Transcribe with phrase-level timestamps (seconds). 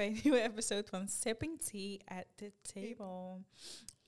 [0.00, 3.44] bij een nieuwe episode van Sipping Tea at the Table.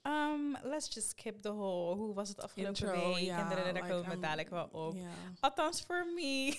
[0.03, 1.97] Um, let's just skip the whole.
[1.97, 3.25] Hoe was het afgelopen Intro, week?
[3.25, 4.95] ja, en daar like, komen we um, dadelijk wel op.
[4.95, 5.11] Ja.
[5.41, 6.49] Althans, voor me.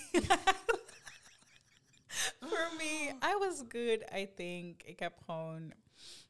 [2.39, 4.83] Voor me, I was good, I think.
[4.83, 5.73] Ik heb gewoon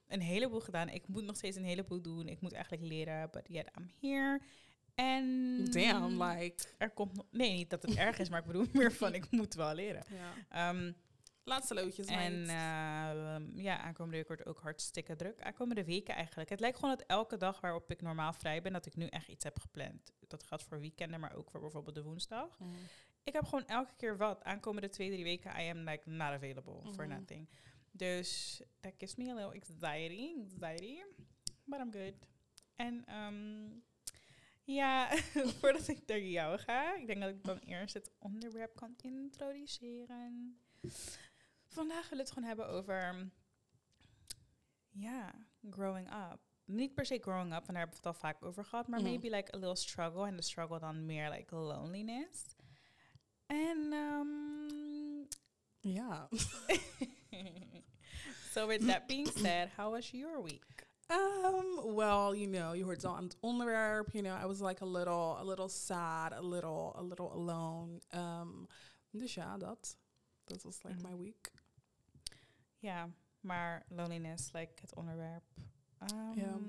[0.08, 0.90] een heleboel gedaan.
[0.90, 2.28] Ik moet nog steeds een heleboel doen.
[2.28, 4.42] Ik moet eigenlijk leren, but yet I'm here.
[4.96, 6.64] En Damn, like.
[6.78, 7.26] er komt nog...
[7.32, 10.04] Nee, niet dat het erg is, maar ik bedoel meer van ik moet wel leren.
[10.10, 10.70] Ja.
[10.70, 10.92] Ehm,
[11.46, 15.42] Laatste loodjes, en ehm, ja, aankomende week wordt ook hartstikke druk.
[15.42, 16.50] Aankomende weken eigenlijk.
[16.50, 19.28] Het lijkt gewoon dat elke dag waarop ik normaal vrij ben, dat ik nu echt
[19.28, 20.12] iets heb gepland.
[20.28, 22.60] Dat geldt voor weekenden, maar ook voor bijvoorbeeld de woensdag.
[22.60, 22.74] Mm.
[23.24, 24.44] Ik heb gewoon elke keer wat.
[24.44, 27.18] Aankomende twee, drie weken, I am like not available for Mhm.
[27.20, 27.50] nothing.
[27.92, 31.02] Dus that gives me a little anxiety, anxiety.
[31.66, 32.14] But I'm good.
[32.76, 33.80] En ehm,
[34.64, 35.10] ja,
[35.60, 40.58] voordat ik naar jou ga, ik denk dat ik dan eerst het onderwerp kan introduceren.
[41.74, 43.30] Vandaag willen we het gewoon hebben over,
[44.92, 45.34] ja,
[45.70, 46.40] growing up.
[46.66, 49.00] Niet per se growing up, want daar hebben we het al vaak over gehad, maar
[49.02, 49.10] Mhm.
[49.10, 50.28] maybe like a little struggle.
[50.28, 52.56] En de struggle dan meer like loneliness.
[53.46, 55.28] En um,
[55.80, 56.30] Ja.
[58.52, 60.88] so with that being said, how was your week?
[61.12, 64.12] Um, well, you know, hoort het al aan het onderwerp.
[64.12, 68.02] You know, I was like a little, a little sad, a little, a little alone.
[68.16, 68.68] Um,
[69.12, 69.98] dus ja, dat.
[70.44, 71.12] Dat was like Mhm.
[71.12, 71.52] my week.
[72.84, 75.44] Ja, maar loneliness, like het onderwerp.
[76.12, 76.60] Um, Ja.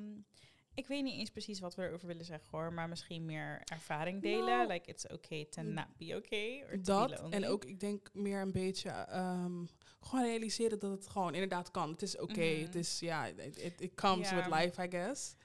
[0.74, 4.22] Ik weet niet eens precies wat we erover willen zeggen hoor, maar misschien meer ervaring
[4.22, 4.44] delen.
[4.46, 6.62] Nou, like it's okay to not be okay.
[6.62, 7.08] Or Dat.
[7.08, 7.28] be.
[7.36, 9.68] En ook, ik denk meer een beetje, um,
[10.00, 11.90] gewoon realiseren dat het gewoon inderdaad kan.
[11.90, 12.40] Het is oké.
[12.52, 12.62] Mhm.
[12.62, 15.36] Het is, ja, it, it, it comes with life, I guess.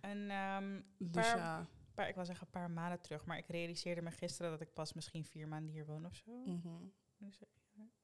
[0.00, 1.66] En ehm, Dus Paar- ja.
[1.94, 4.72] paar, ik wil zeggen een paar maanden terug, maar ik realiseerde me gisteren dat ik
[4.72, 6.30] pas misschien vier maanden hier woon of zo.
[6.44, 6.68] mhm.
[7.18, 7.40] Dus,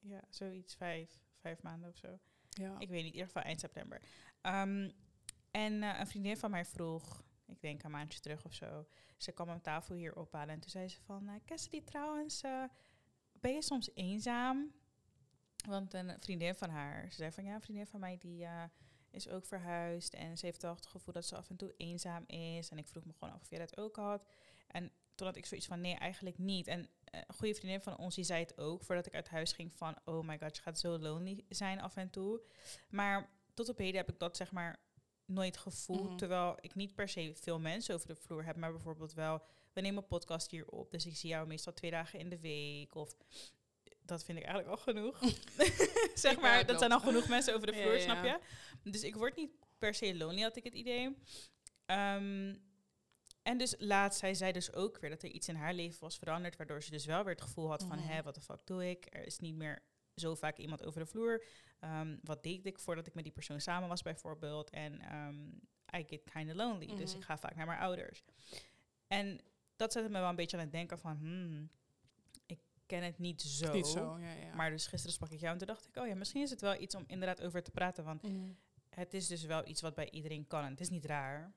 [0.00, 2.18] ja, zoiets, vijf, vijf maanden of zo.
[2.48, 2.78] Ja.
[2.78, 4.02] Ik weet niet, in ieder geval eind september.
[4.40, 4.90] Ehm,
[5.50, 8.86] en eh, een vriendin van mij vroeg, ik denk een maandje terug of zo,
[9.16, 12.64] ze kwam mijn tafel hier ophalen en toen zei ze van, uh, Cassidy trouwens, eh,
[13.32, 14.72] ben je soms eenzaam?
[15.66, 18.62] Want een vriendin van haar, ze zei van ja, een vriendin van mij die eh,
[19.10, 22.24] is ook verhuisd en ze heeft toch het gevoel dat ze af en toe eenzaam
[22.26, 22.68] is.
[22.68, 24.26] En ik vroeg me gewoon af of jij dat ook had.
[24.66, 26.66] En toen had ik zoiets van nee, eigenlijk niet.
[26.66, 29.52] En eh, een goede vriendin van ons die zei het ook voordat ik uit huis
[29.52, 32.40] ging van oh my god, je gaat zo lonely zijn af en toe.
[32.88, 34.80] Maar tot op heden heb ik dat zeg maar
[35.24, 36.08] nooit gevoeld.
[36.08, 36.16] Mhm.
[36.16, 39.80] Terwijl ik niet per se veel mensen over de vloer heb, maar bijvoorbeeld wel, we
[39.80, 42.94] nemen een podcast hier op, dus ik zie jou meestal twee dagen in de week
[42.94, 43.16] of
[44.02, 45.20] dat vind ik eigenlijk al genoeg.
[46.14, 48.00] zeg maar, dat zijn al genoeg mensen over de vloer, ja.
[48.00, 48.38] snap je?
[48.90, 51.16] Dus ik word niet per se lonely, had ik het idee.
[51.86, 52.54] Ehm,
[53.46, 56.18] en dus laatst zei zij dus ook weer dat er iets in haar leven was
[56.18, 58.90] veranderd, waardoor ze dus wel weer het gevoel had van, hé, wat de fuck doe
[58.90, 59.06] ik?
[59.10, 59.82] Er is niet meer
[60.14, 61.44] zo vaak iemand over de vloer.
[61.80, 64.70] Ehm, wat deed ik voordat ik met die persoon samen was bijvoorbeeld?
[64.70, 65.46] En ehm,
[66.00, 67.18] I get kind of lonely, dus Mhm.
[67.18, 68.24] ik ga vaak naar mijn ouders.
[69.06, 69.40] En
[69.76, 71.70] dat zette me wel een beetje aan het denken van, hmm,
[72.46, 73.72] ik ken het niet zo.
[73.72, 74.54] Niet zo, ja, ja.
[74.54, 76.60] Maar dus gisteren sprak ik jou en toen dacht ik, oh ja, misschien is het
[76.60, 78.04] wel iets om inderdaad over te praten.
[78.04, 78.50] Want Mhm.
[78.90, 80.64] het is dus wel iets wat bij iedereen kan.
[80.64, 81.52] En het is niet raar.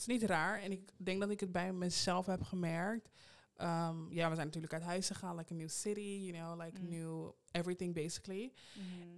[0.00, 0.60] Het is niet raar.
[0.60, 3.08] En ik denk dat ik het bij mezelf heb gemerkt.
[3.56, 5.36] Ehm, ja, we zijn natuurlijk uit huis gegaan.
[5.36, 6.88] Like a new city, you know, like Mm.
[6.88, 8.52] new everything basically.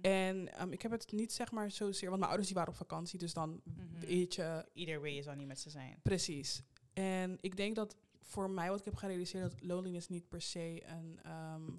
[0.01, 2.07] En ehm, ik heb het niet zeg maar zozeer...
[2.07, 3.61] Want mijn ouders die waren op vakantie, dus dan
[3.99, 4.65] weet je...
[4.73, 5.99] Either way je zal niet met ze zijn.
[6.01, 6.61] Precies.
[6.93, 9.51] En ik denk dat voor mij wat ik heb gerealiseerd...
[9.51, 11.69] dat loneliness niet per se een, ehm,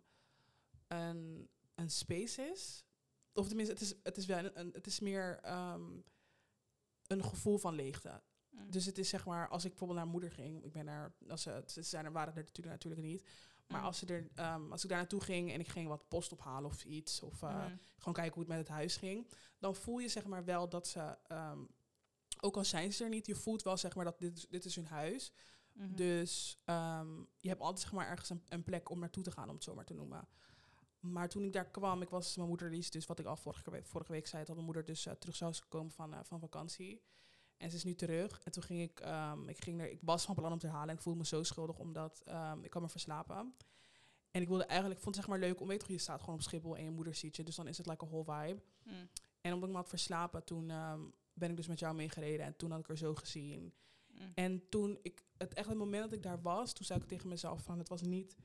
[0.88, 2.84] een, een space is.
[3.32, 5.38] Of tenminste, het is, het is, wel een, een- het is meer
[7.06, 8.22] een gevoel van leegte.
[8.54, 8.70] Mm.
[8.70, 11.42] Dus het is zeg maar, als ik bijvoorbeeld naar moeder ging, ik ben daar, als
[11.42, 13.24] ze, ze zijn er, waren er natuurlijk, natuurlijk niet.
[13.66, 13.86] Maar Mm.
[13.86, 16.70] als, ze er, ehm, als ik daar naartoe ging en ik ging wat post ophalen
[16.70, 17.76] of iets, of eh, Mhm.
[17.98, 19.28] gewoon kijken hoe het met het huis ging,
[19.58, 21.58] dan voel je zeg maar wel dat ze, ehm,
[22.40, 24.74] ook al zijn ze er niet, je voelt wel zeg maar dat dit, dit is
[24.76, 25.32] hun huis.
[25.72, 25.94] Mhm.
[25.94, 29.48] Dus ehm, je hebt altijd zeg maar ergens een, een plek om naartoe te gaan,
[29.48, 30.28] om het zo maar te noemen.
[31.00, 33.70] Maar toen ik daar kwam, ik was mijn moeder liefst, dus wat ik al vorige
[33.70, 36.40] week, vorige week zei, dat mijn moeder dus eh, terug zou komen van, eh, van
[36.40, 37.02] vakantie.
[37.64, 38.40] En ze is nu terug.
[38.42, 40.88] En toen ging ik, ehm, ik ging er, ik was van plan om te halen
[40.88, 43.54] en ik voelde me zo schuldig omdat ehm, ik had me verslapen.
[44.30, 46.20] En ik wilde eigenlijk, ik vond het zeg maar leuk om, weet je je staat
[46.20, 48.24] gewoon op Schiphol en je moeder ziet je, dus dan is het like a whole
[48.24, 48.62] vibe.
[48.82, 49.08] Mm.
[49.40, 51.00] En omdat ik me had verslapen, toen ehm,
[51.32, 53.74] ben ik dus met jou meegereden en toen had ik er zo gezien.
[54.06, 54.32] Mm.
[54.34, 57.28] En toen ik, het echt het moment dat ik daar was, toen zei ik tegen
[57.28, 58.36] mezelf van, het was niet,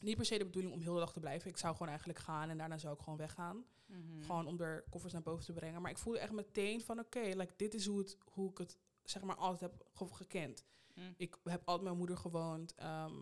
[0.00, 1.50] niet per se de bedoeling om heel de dag te blijven.
[1.50, 3.64] Ik zou gewoon eigenlijk gaan en daarna zou ik gewoon weggaan.
[3.88, 4.22] Mhm.
[4.22, 5.82] Gewoon om er koffers naar boven te brengen.
[5.82, 8.78] Maar ik voelde echt meteen van, oké, like, dit is hoe, het, hoe ik het
[9.04, 10.64] zeg maar altijd heb ge- gekend.
[10.94, 11.14] Mm.
[11.16, 12.74] Ik heb altijd met mijn moeder gewoond.
[12.74, 13.16] ehm,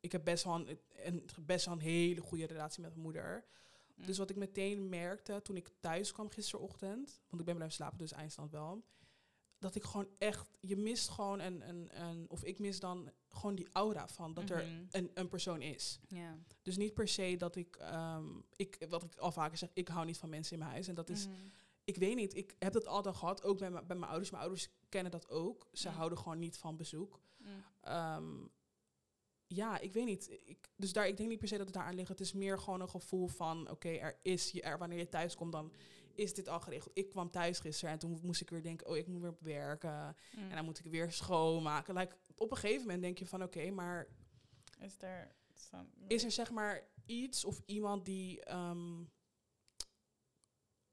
[0.00, 3.44] ik heb best wel een, een, best wel een hele goede relatie met mijn moeder.
[3.94, 4.06] Mm.
[4.06, 7.98] Dus wat ik meteen merkte toen ik thuis kwam gisterochtend, want ik ben blijven slapen,
[7.98, 8.84] dus eindstand wel,
[9.58, 13.54] dat ik gewoon echt, je mist gewoon een, een, een of ik mis dan gewoon
[13.54, 14.84] die aura van dat er Mhm.
[14.90, 16.00] een, een persoon is.
[16.62, 18.26] Dus niet per se dat ik, ehm,
[18.56, 20.88] ik, wat ik al vaker zeg, ik hou niet van mensen in mijn huis.
[20.88, 21.36] En dat is, Mhm.
[21.84, 24.30] ik weet niet, ik heb dat altijd gehad, ook bij, mijn- bij mijn ouders.
[24.30, 25.68] Mijn ouders kennen dat ook.
[25.72, 25.94] Ze Mm.
[25.94, 27.20] houden gewoon niet van bezoek.
[27.38, 27.46] Mm.
[27.80, 28.46] Ehm,
[29.46, 30.38] ja, ik weet niet.
[30.44, 32.08] Ik, dus daar, ik denk niet per se dat het daar aan ligt.
[32.08, 35.34] Het is meer gewoon een gevoel van, oké, er is, je, er, wanneer je thuis
[35.34, 35.72] komt, dan
[36.18, 36.98] is dit al geregeld.
[36.98, 40.16] Ik kwam thuis gisteren en toen moest ik weer denken, oh, ik moet weer werken.
[40.36, 40.48] Mm.
[40.48, 41.94] En dan moet ik weer schoonmaken.
[41.94, 44.08] Like, op een gegeven moment denk je van, oké, maar
[44.78, 45.36] Is er
[46.06, 49.04] is er zeg maar iets of iemand die, ehm,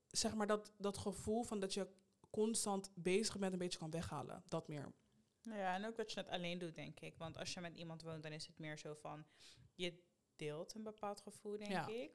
[0.08, 1.88] zeg maar dat, dat gevoel van dat je
[2.30, 4.44] constant bezig bent een beetje kan weghalen.
[4.48, 4.94] Dat meer.
[5.42, 7.18] Ja, en ook dat je het alleen doet, denk ik.
[7.18, 9.26] Want als je met iemand woont, dan is het meer zo van...
[9.74, 10.04] Je
[10.36, 11.88] deelt een bepaald gevoel, denk Ja.
[11.88, 12.12] ik.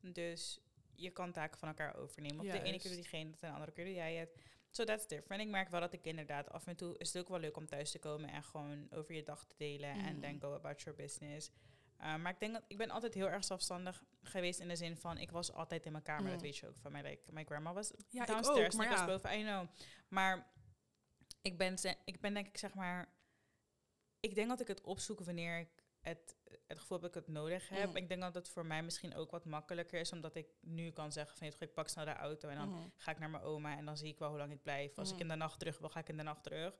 [0.00, 0.60] Dus
[0.98, 2.44] je kan taken van elkaar overnemen.
[2.44, 4.34] Op de ene keer doet diegene en de andere keer doe jij het.
[4.70, 5.42] So that's different.
[5.42, 6.98] Ik merk wel dat ik inderdaad af en toe...
[6.98, 9.54] is het ook wel leuk om thuis te komen en gewoon over je dag te
[9.56, 9.90] delen.
[9.90, 10.20] En Mhm.
[10.20, 11.50] then go about your business.
[12.00, 14.96] Uh, maar ik denk dat ik ben altijd heel erg zelfstandig geweest in de zin
[14.96, 16.24] van ik was altijd in mijn kamer.
[16.24, 16.42] Dat Mhm.
[16.42, 17.02] weet je ook van mij.
[17.02, 19.38] Like, mijn grandma was Ja, ik downstairs ook, maar ik was boven.
[19.38, 19.66] I know.
[20.08, 20.50] Maar
[21.42, 23.08] ik ben, ik ben denk ik zeg maar...
[24.20, 25.77] Ik denk dat ik het opzoek wanneer ik
[26.08, 27.88] het, het gevoel heb dat ik het nodig heb.
[27.88, 27.96] Mhm.
[27.96, 30.12] Ik denk dat het voor mij misschien ook wat makkelijker is.
[30.12, 31.50] Omdat ik nu kan zeggen van...
[31.50, 32.88] "Goed, Ik pak snel de auto en dan Mhm.
[32.96, 33.76] ga ik naar mijn oma.
[33.76, 34.98] En dan zie ik wel hoe lang ik blijf.
[34.98, 35.22] Als ik Mhm.
[35.22, 36.74] in de nacht terug wil, ga ik in de nacht terug.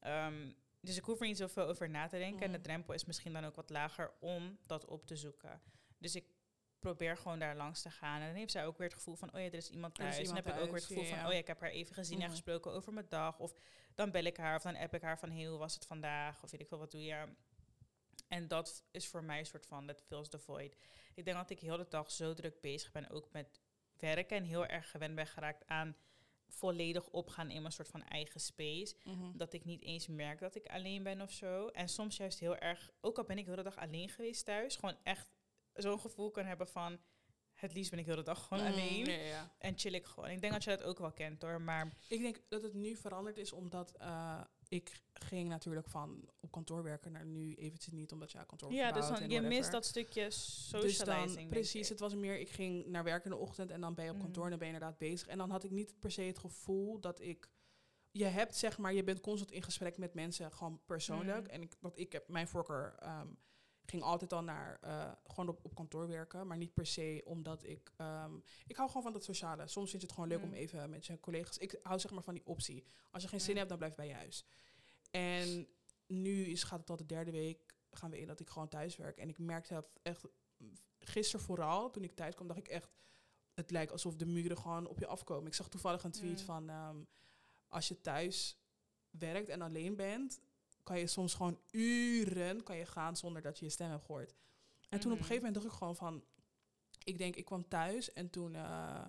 [0.00, 2.42] Ehm, dus ik hoef er niet zoveel over na te denken.
[2.46, 5.60] En de drempel is misschien dan ook wat lager om dat op te zoeken.
[5.98, 6.24] Dus ik
[6.78, 8.20] probeer gewoon daar langs te gaan.
[8.20, 10.04] En dan heeft zij ook weer het gevoel van, oh ja, er is iemand is
[10.04, 10.16] thuis.
[10.18, 11.70] en dan heb ik ook weer het gevoel ja, van, oh ja, ik heb haar
[11.70, 13.38] even gezien en gesproken over mijn dag.
[13.38, 13.54] Of
[13.94, 16.42] dan bel ik haar of dan app ik haar van, hey, hoe was het vandaag?
[16.42, 17.24] Of weet ik veel, wat doe je?
[18.32, 20.76] En dat is voor mij een soort van, that fills the void.
[21.14, 23.60] Ik denk dat ik heel de dag zo druk bezig ben, ook met
[23.98, 24.36] werken.
[24.36, 25.96] En heel erg gewend ben geraakt aan
[26.48, 29.36] volledig opgaan in mijn soort van eigen space Mhm.
[29.36, 31.66] dat ik niet eens merk dat ik alleen ben of zo.
[31.68, 34.76] En soms juist heel erg, ook al ben ik de hele dag alleen geweest thuis,
[34.76, 35.28] gewoon echt
[35.74, 36.98] zo'n gevoel kan hebben van
[37.52, 38.72] het liefst ben ik de hele dag gewoon Mhm.
[38.72, 39.54] alleen Ja, ja.
[39.58, 40.30] en chill ik gewoon.
[40.30, 42.96] Ik denk dat je dat ook wel kent hoor, maar Ik denk dat het nu
[42.96, 44.40] veranderd is omdat eh,
[44.72, 48.92] ik ging natuurlijk van op kantoor werken naar nu eventjes niet, omdat ja, kantoor ja,
[48.92, 51.06] dus dan, je mist dat stukje Dus socializing.
[51.26, 53.94] dan, denk precies, het was meer, ik ging naar werk in de ochtend en dan
[53.94, 54.24] ben je op Mhm.
[54.24, 55.26] kantoor en dan ben je inderdaad bezig.
[55.28, 57.50] En dan had ik niet per se het gevoel dat ik,
[58.10, 61.42] je hebt zeg maar, je bent constant in gesprek met mensen, gewoon persoonlijk.
[61.46, 61.50] Mhm.
[61.54, 63.28] En ik, dat ik heb, mijn voorkeur ehm,
[63.84, 67.64] ging altijd al naar, eh, gewoon op, op kantoor werken, maar niet per se omdat
[67.64, 68.36] ik, ehm,
[68.66, 69.66] ik hou gewoon van dat sociale.
[69.66, 70.58] Soms vind je het gewoon leuk om Mhm.
[70.58, 72.84] even met je collega's, ik hou zeg maar van die optie.
[73.10, 74.44] Als je geen zin hebt, dan blijf bij je huis.
[75.10, 75.68] En
[76.06, 78.96] nu is, gaat het al de derde week, gaan we in dat ik gewoon thuis
[78.96, 79.18] werk.
[79.18, 80.24] En ik merkte dat echt,
[80.98, 82.90] gisteren vooral, toen ik thuis kwam, dacht ik echt,
[83.54, 85.46] het lijkt alsof de muren gewoon op je afkomen.
[85.46, 86.44] Ik zag toevallig een tweet Mm.
[86.44, 86.96] van, ehm,
[87.68, 88.56] als je thuis
[89.10, 90.40] werkt en alleen bent,
[90.82, 94.34] kan je soms gewoon uren kan je gaan zonder dat je je stem hebt gehoord.
[94.88, 95.18] En toen op Mhm.
[95.18, 96.24] een gegeven moment dacht ik gewoon van,
[97.04, 99.04] ik denk, ik kwam thuis en toen, eh,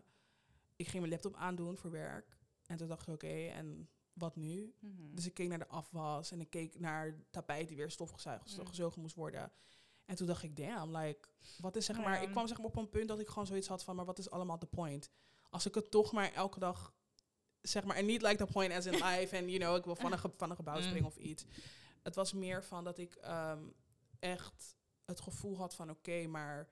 [0.75, 2.37] ik ging mijn laptop aandoen voor werk.
[2.67, 4.73] En toen dacht ik, oké, en wat nu?
[4.79, 5.15] Mhm.
[5.15, 8.57] Dus ik keek naar de afwas en ik keek naar het tapijt die weer stofgezuigd,
[8.57, 8.67] Mm.
[8.67, 9.51] gezogen moest worden.
[10.05, 12.24] En toen dacht ik, damn, like, wat is zeg Nou maar...
[12.24, 14.19] Ik kwam zeg maar op een punt dat ik gewoon zoiets had van, maar wat
[14.19, 15.09] is allemaal de point?
[15.50, 16.93] Als ik het toch maar elke dag,
[17.63, 19.96] zeg maar, en niet like the point as in life en, you know, ik wil
[19.96, 20.84] van een, ge- van een gebouw Mm.
[20.84, 21.46] springen of iets.
[22.03, 23.63] Het was meer van dat ik ehm,
[24.20, 26.70] echt het gevoel had van, oké, maar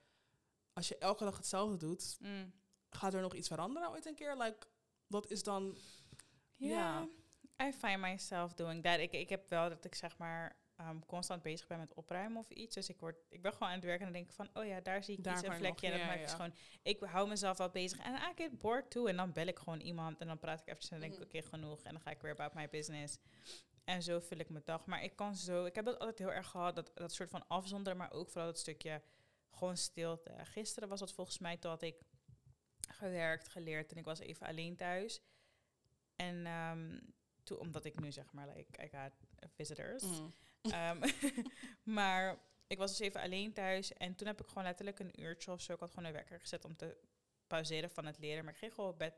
[0.73, 2.53] als je elke dag hetzelfde doet, Mm.
[2.89, 4.37] gaat er nog iets veranderen ooit een keer?
[4.37, 4.67] Like,
[5.07, 5.77] wat is dan...
[6.55, 7.07] Ja,
[7.63, 8.99] I find myself doing that.
[8.99, 12.49] Ik, ik heb wel dat ik zeg maar ehm, constant bezig ben met opruimen of
[12.49, 12.75] iets.
[12.75, 14.65] Dus ik, word, ik ben gewoon aan het werken en dan denk ik van, oh
[14.67, 15.85] ja, daar zie ik Daar iets, een nog- vlekje.
[15.85, 16.35] En dan ja, maak ik ja.
[16.35, 17.99] gewoon, ik hou mezelf wel bezig.
[17.99, 19.05] En I get bored too.
[19.07, 21.27] En dan bel ik gewoon iemand en dan praat ik eventjes en dan denk ik,
[21.27, 21.37] Mhm.
[21.37, 21.83] oké, genoeg.
[21.83, 23.17] En dan ga ik weer about my business.
[23.83, 24.85] En zo vul ik mijn dag.
[24.85, 27.47] Maar ik kan zo, ik heb dat altijd heel erg gehad, dat, dat soort van
[27.47, 29.01] afzonderen, maar ook vooral dat stukje
[29.51, 30.31] gewoon stilte.
[30.43, 32.01] Gisteren was dat volgens mij dat ik
[32.89, 35.21] gewerkt, geleerd en ik was even alleen thuis.
[36.15, 36.99] En ehm,
[37.43, 39.11] toen, omdat ik nu zeg maar, like, I got
[39.55, 40.03] visitors.
[40.03, 40.33] Mm.
[40.71, 41.09] Ehm,
[41.97, 45.51] maar ik was dus even alleen thuis en toen heb ik gewoon letterlijk een uurtje
[45.51, 46.97] of zo, ik had gewoon een wekker gezet om te
[47.47, 48.43] pauzeren van het leren.
[48.43, 49.13] Maar ik ging gewoon op bed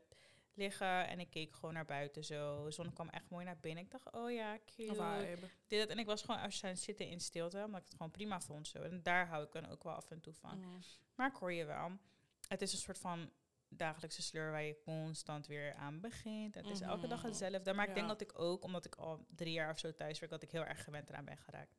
[0.54, 2.64] liggen en ik keek gewoon naar buiten zo.
[2.64, 3.84] De zon kwam echt mooi naar binnen.
[3.84, 5.36] Ik dacht, oh ja, cute.
[5.66, 5.88] Dit, dat.
[5.88, 8.68] En ik was gewoon als je zitten in stilte, omdat ik het gewoon prima vond
[8.68, 8.82] zo.
[8.82, 10.58] En daar hou ik dan ook wel af en toe van.
[10.58, 10.80] Mm.
[11.14, 11.90] Maar ik hoor je wel.
[12.48, 13.30] Het is een soort van
[13.76, 16.54] dagelijkse sleur waar je constant weer aan begint.
[16.54, 17.26] Het is elke dag Mhm.
[17.26, 17.72] hetzelfde.
[17.72, 20.32] Maar ik denk dat ik ook, omdat ik al drie jaar of zo thuis werk,
[20.32, 21.74] dat ik heel erg gewend eraan ben geraakt.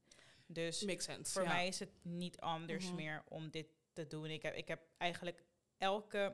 [0.46, 1.32] Dus Makes sense.
[1.32, 1.48] voor ja.
[1.54, 2.96] mij is het niet anders Mhm.
[2.96, 4.26] meer om dit te doen.
[4.26, 5.44] Ik heb, ik heb eigenlijk
[5.78, 6.34] elke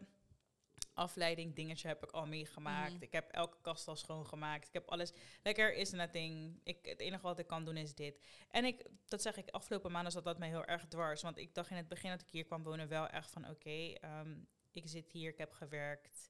[0.93, 2.93] afleiding dingetje heb ik al meegemaakt.
[2.93, 3.03] Mhm.
[3.03, 4.67] Ik heb elke kast al schoongemaakt.
[4.67, 5.13] Ik heb alles.
[5.43, 6.59] Lekker is nothing.
[6.63, 8.19] Ik, het enige wat ik kan doen is dit.
[8.49, 11.21] En ik, dat zeg ik, afgelopen maanden zat dat mij heel erg dwars.
[11.21, 13.49] Want ik dacht in het begin dat ik hier kwam wonen wel echt van...
[13.49, 14.35] Oké, ehm,
[14.75, 16.29] ik zit hier, ik heb gewerkt.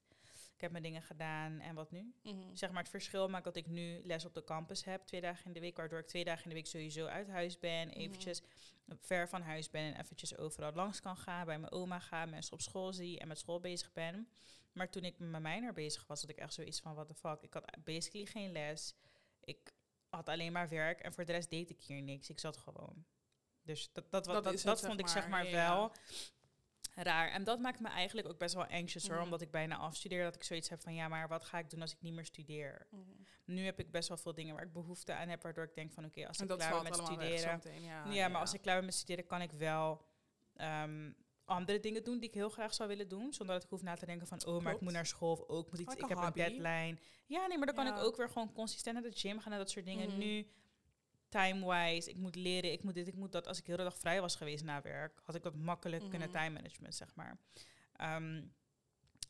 [0.56, 1.60] Ik heb mijn dingen gedaan.
[1.60, 2.14] En wat nu?
[2.24, 2.56] Mhm.
[2.56, 5.46] Zeg maar het verschil maakt dat ik nu les op de campus heb, twee dagen
[5.46, 7.98] in de week, waardoor ik twee dagen in de week sowieso uit huis ben, Mhm.
[7.98, 8.42] eventjes
[9.00, 12.54] ver van huis ben en eventjes overal langs kan gaan, bij mijn oma ga, mensen
[12.54, 14.28] op school zie en met school bezig ben.
[14.72, 17.14] Maar toen ik met mijn minor bezig was, had ik echt zoiets van, what the
[17.16, 18.96] fuck, ik had basically geen les.
[19.44, 19.74] Ik
[20.10, 22.30] had alleen maar werk en voor de rest deed ik hier niks.
[22.30, 23.06] Ik zat gewoon.
[23.64, 25.92] Dus dat, dat, Dat dat, vond ik zeg maar, ja.
[26.96, 27.30] Raar.
[27.30, 29.24] En dat maakt me eigenlijk ook best wel anxious hoor, Mhm.
[29.24, 30.24] omdat ik bijna afstudeer.
[30.24, 32.26] Dat ik zoiets heb van, ja, maar wat ga ik doen als ik niet meer
[32.26, 32.88] studeer?
[32.90, 33.02] Mhm.
[33.46, 35.92] Nu heb ik best wel veel dingen waar ik behoefte aan heb, waardoor ik denk
[35.92, 37.62] van oké, als En ik klaar ben met studeren.
[37.82, 38.28] ja, ja.
[38.28, 40.06] maar als ik klaar ben met studeren, kan ik wel
[40.56, 41.12] ehm,
[41.46, 43.34] andere dingen doen die ik heel graag zou willen doen.
[43.34, 45.42] Zonder dat ik hoef na te denken van oh, maar ik moet naar school of
[45.48, 46.40] ook moet iets, ik een heb hobby.
[46.42, 46.98] een deadline.
[47.26, 47.96] Ja, nee, maar dan kan Ja.
[47.98, 50.10] ik ook weer gewoon consistent naar de gym gaan en dat soort dingen.
[50.10, 50.18] Mhm.
[50.18, 50.48] Nu
[51.32, 53.48] time-wise, ik moet leren, ik moet dit, ik moet dat.
[53.48, 56.30] Als ik heel de dag vrij was geweest na werk, had ik dat makkelijk kunnen
[56.30, 56.38] Mhm.
[56.38, 57.40] time management, zeg maar.
[57.96, 58.44] Ehm,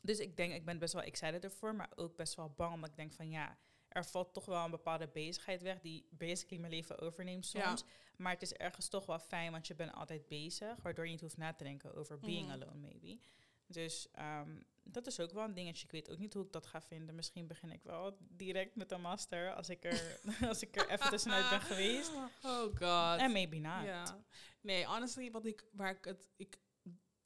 [0.00, 2.74] dus ik denk, ik ben best wel excited ervoor, maar ook best wel bang.
[2.74, 6.60] Omdat ik denk van ja, er valt toch wel een bepaalde bezigheid weg die basically
[6.60, 7.66] mijn leven overneemt Ja.
[7.76, 7.84] soms.
[8.16, 11.20] Maar het is ergens toch wel fijn, want je bent altijd bezig, waardoor je niet
[11.20, 12.62] hoeft na te denken over being Mhm.
[12.62, 13.18] alone, maybe.
[13.66, 15.84] Dus ehm, dat is ook wel een dingetje.
[15.84, 17.14] Ik weet ook niet hoe ik dat ga vinden.
[17.14, 21.10] Misschien begin ik wel direct met een master als ik er, als ik er even
[21.10, 22.12] tussenuit ben geweest.
[22.42, 23.20] Oh god.
[23.20, 23.84] En maybe not.
[23.84, 24.24] Ja.
[24.60, 26.58] Nee, honestly, wat ik, waar ik het, ik,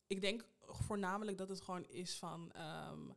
[0.06, 3.08] ik denk voornamelijk dat het gewoon is van, ehm,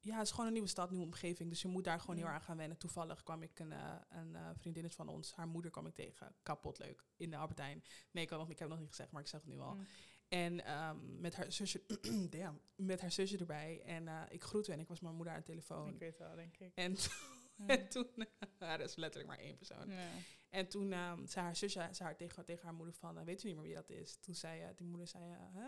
[0.00, 2.26] ja, het is gewoon een nieuwe stad, nieuwe omgeving, dus je moet daar gewoon heel
[2.26, 2.32] Mm.
[2.32, 2.78] erg aan wennen.
[2.78, 6.78] Toevallig kwam ik een, eh een vriendinnetje van ons, haar moeder kwam ik tegen, kapot
[6.78, 7.84] leuk, in de Albertijn.
[8.10, 9.58] Nee, ik, had nog, ik heb het nog niet gezegd, maar ik zeg het nu
[9.60, 9.74] al.
[9.74, 9.86] Mm.
[10.32, 11.82] En ehm, met haar zusje,
[12.30, 13.82] damn, met haar zusje erbij.
[13.84, 15.88] En eh, ik groette en ik was mijn moeder aan de telefoon.
[15.88, 16.72] Ik weet wel, denk ik.
[16.74, 16.96] En,
[17.66, 18.06] en toen,
[18.58, 19.90] ja, dat is letterlijk maar één persoon.
[19.90, 20.08] Ja.
[20.50, 23.40] En toen ehm, zei haar zusje zei haar tegen, tegen haar moeder van, eh, weet
[23.42, 24.16] je niet meer wie dat is?
[24.16, 25.24] Toen zei eh, die moeder, zei,
[25.54, 25.66] huh?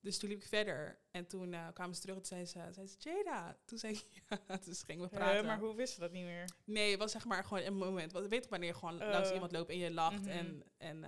[0.00, 2.96] Dus toen liep ik verder en toen kwamen ze terug en zei ze, zei ze,
[2.98, 3.58] Jada.
[3.64, 5.46] Toen zei ik, ja, dus gingen we praten.
[5.46, 6.44] maar hoe wist ze dat niet meer?
[6.64, 8.12] Nee, het was zeg maar gewoon een moment.
[8.12, 9.08] Want weet je wanneer je gewoon Oh.
[9.08, 10.28] langs iemand loopt en je lacht Mhm.
[10.28, 11.04] en, en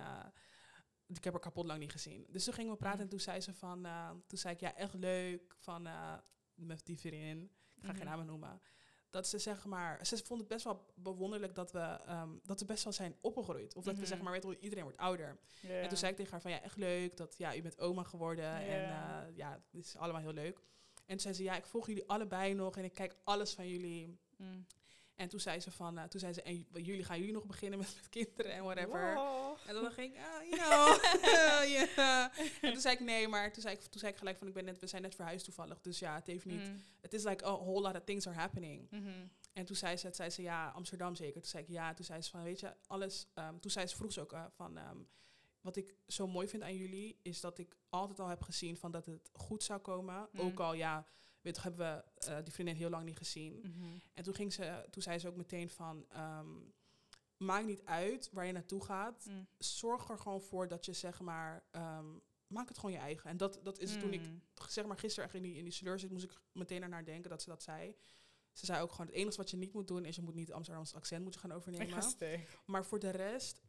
[1.17, 2.25] ik heb haar kapot lang niet gezien.
[2.29, 3.03] Dus toen gingen we praten Mhm.
[3.05, 6.13] en toen zei ze van, eh, toen zei ik, ja, echt leuk van eh
[6.55, 7.43] met die vriendin.
[7.75, 7.97] Ik ga Mhm.
[7.97, 8.61] geen namen noemen.
[9.09, 12.65] Dat ze zeg maar, ze vond het best wel bewonderlijk dat we, ehm, dat we
[12.65, 13.75] best wel zijn opgegroeid.
[13.75, 14.09] Of dat we Mhm.
[14.09, 15.39] zeg maar, weet iedereen wordt ouder.
[15.67, 18.03] En toen zei ik tegen haar van, ja, echt leuk dat, ja, u bent oma
[18.03, 18.45] geworden.
[18.53, 19.25] En Ja.
[19.27, 20.57] eh, ja, het is allemaal heel leuk.
[20.95, 23.67] En toen zei ze, ja, ik volg jullie allebei nog en ik kijk alles van
[23.67, 24.19] jullie.
[24.37, 24.65] Mm.
[25.19, 27.79] En toen zei ze van, eh, toen zei ze, en jullie gaan jullie nog beginnen
[27.79, 29.13] met, met kinderen en whatever.
[29.13, 29.57] Wow.
[29.67, 32.35] En dan ging ik, ah, you know.
[32.61, 34.53] En toen zei ik nee, maar toen zei ik, toen zei ik gelijk van, ik
[34.53, 35.81] ben net, we zijn net verhuisd toevallig.
[35.81, 36.81] Dus ja, het heeft niet, Mm.
[37.01, 38.87] het is like a whole lot of things are happening.
[38.91, 39.09] Mhm.
[39.53, 41.41] En toen zei ze, zei ze, ja, Amsterdam zeker.
[41.41, 41.93] Toen zei ik, ja.
[41.93, 43.27] Toen zei ze van, weet je, alles...
[43.33, 44.77] ehm, toen zei ze, vroeg ze ook eh, van...
[44.77, 44.97] ehm,
[45.61, 47.19] wat ik zo mooi vind aan jullie...
[47.21, 50.27] is dat ik altijd al heb gezien van dat het goed zou komen.
[50.31, 50.39] Mm.
[50.39, 51.05] Ook al, ja...
[51.41, 53.59] Weet je, hebben we eh, die vriendin heel lang niet gezien.
[53.59, 53.97] Mhm.
[54.13, 56.05] En toen, ging ze, toen zei ze ook meteen van...
[56.09, 56.47] ehm,
[57.37, 59.25] maakt niet uit waar je naartoe gaat.
[59.29, 59.47] Mm.
[59.57, 61.63] Zorg er gewoon voor dat je, zeg maar...
[61.71, 62.07] ehm,
[62.47, 63.29] maak het gewoon je eigen.
[63.29, 64.41] En dat, dat is toen ik Mm.
[64.67, 67.29] zeg maar gisteren echt in die, in die sleur zit, moest ik meteen naar denken
[67.29, 67.95] dat ze dat zei.
[68.51, 70.51] Ze zei ook gewoon, het enige wat je niet moet doen, is je moet niet
[70.51, 71.87] Amsterdamse accent moet je gaan overnemen.
[72.65, 73.61] Maar voor de rest,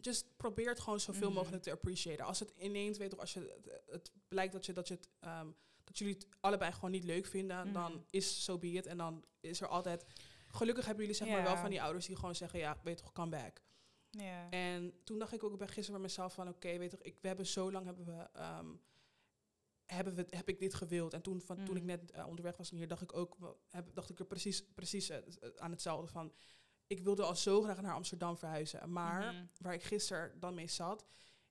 [0.00, 1.36] just probeer het gewoon zoveel Mhm.
[1.38, 2.26] mogelijk te appreciëren.
[2.26, 5.08] Als het ineens, weet je, als je het, het blijkt dat je, dat je het,
[5.20, 5.50] ehm,
[5.86, 7.72] dat jullie het allebei gewoon niet leuk vinden, Mhm.
[7.72, 8.86] dan is so be it.
[8.86, 10.04] En dan is er altijd,
[10.46, 13.12] gelukkig hebben jullie zeg maar wel van die ouders die gewoon zeggen, ja, weet toch,
[13.12, 13.62] come back.
[14.50, 17.28] En toen dacht ik ook bij gisteren bij mezelf van, oké, weet je, ik, we
[17.28, 18.66] hebben zo lang hebben we, ehm,
[19.86, 21.12] hebben we, heb ik dit gewild.
[21.12, 21.88] En toen, van, toen ik Mm.
[21.88, 23.36] net eh, onderweg was hier, dacht ik ook,
[23.68, 26.32] heb, dacht ik er precies, precies eh, eh, aan hetzelfde van.
[26.86, 29.44] Ik wilde al zo graag naar Amsterdam verhuizen, maar Mhm.
[29.60, 31.04] waar ik gisteren dan mee zat,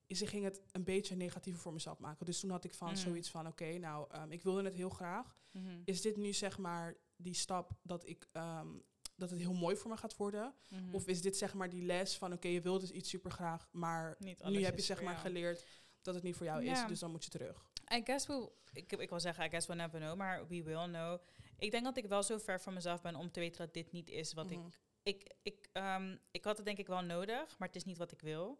[0.06, 2.26] is ik ging het een beetje negatiever voor mezelf maken.
[2.26, 2.96] Dus toen had ik van Mm.
[2.96, 5.36] zoiets van, oké, nou, ehm, ik wilde het heel graag.
[5.50, 5.80] Mhm.
[5.84, 8.68] Is dit nu zeg maar die stap dat ik ehm,
[9.16, 10.54] dat het heel mooi voor me gaat worden?
[10.70, 10.94] Mhm.
[10.94, 13.68] Of is dit zeg maar die les van oké, je wilt dus iets super graag,
[13.72, 15.26] maar nu heb je zeg maar jou.
[15.26, 15.64] geleerd
[16.02, 17.70] dat het niet voor jou is, dus dan moet je terug.
[17.94, 20.84] I guess we, ik, ik wil zeggen, I guess we'll never know, maar we will
[20.84, 21.20] know.
[21.58, 23.92] Ik denk dat ik wel zo ver van mezelf ben om te weten dat dit
[23.92, 24.54] niet is wat Mhm.
[24.66, 24.80] ik...
[25.02, 28.12] Ik, ik, ehm, ik had het denk ik wel nodig, maar het is niet wat
[28.12, 28.56] ik wil.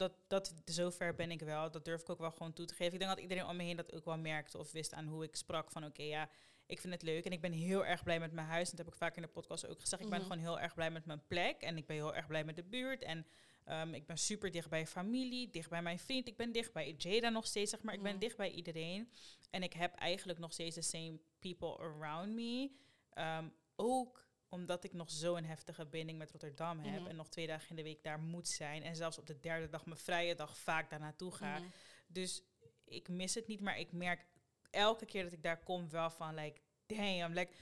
[0.00, 1.70] Dat, dat, zover ben ik wel.
[1.70, 2.92] Dat durf ik ook wel gewoon toe te geven.
[2.92, 5.24] Ik denk dat iedereen om me heen dat ook wel merkte of wist aan hoe
[5.24, 5.70] ik sprak.
[5.70, 6.28] Van oké, ja,
[6.66, 8.70] ik vind het leuk en ik ben heel erg blij met mijn huis.
[8.70, 10.02] En dat heb ik vaak in de podcast ook gezegd.
[10.02, 10.28] Ik ben Mhm.
[10.28, 12.62] gewoon heel erg blij met mijn plek en ik ben heel erg blij met de
[12.64, 13.02] buurt.
[13.02, 13.26] En
[13.64, 16.28] ehm, ik ben super dicht bij familie, dicht bij mijn vriend.
[16.28, 17.94] Ik ben dicht bij Jada nog steeds, zeg maar.
[17.94, 18.20] Ik ben Mhm.
[18.20, 19.10] dicht bij iedereen.
[19.50, 22.70] En ik heb eigenlijk nog steeds de same people around me.
[23.12, 27.00] Ehm, ook omdat ik nog zo'n heftige binding met Rotterdam heb.
[27.00, 27.08] Mhm.
[27.10, 28.82] En nog twee dagen in de week daar moet zijn.
[28.82, 31.58] En zelfs op de derde dag, mijn vrije dag, vaak daar naartoe ga.
[31.58, 31.68] Mhm.
[32.06, 32.42] Dus
[32.84, 34.26] ik mis het niet, maar ik merk
[34.70, 37.52] elke keer dat ik daar kom wel van, like, damn, like,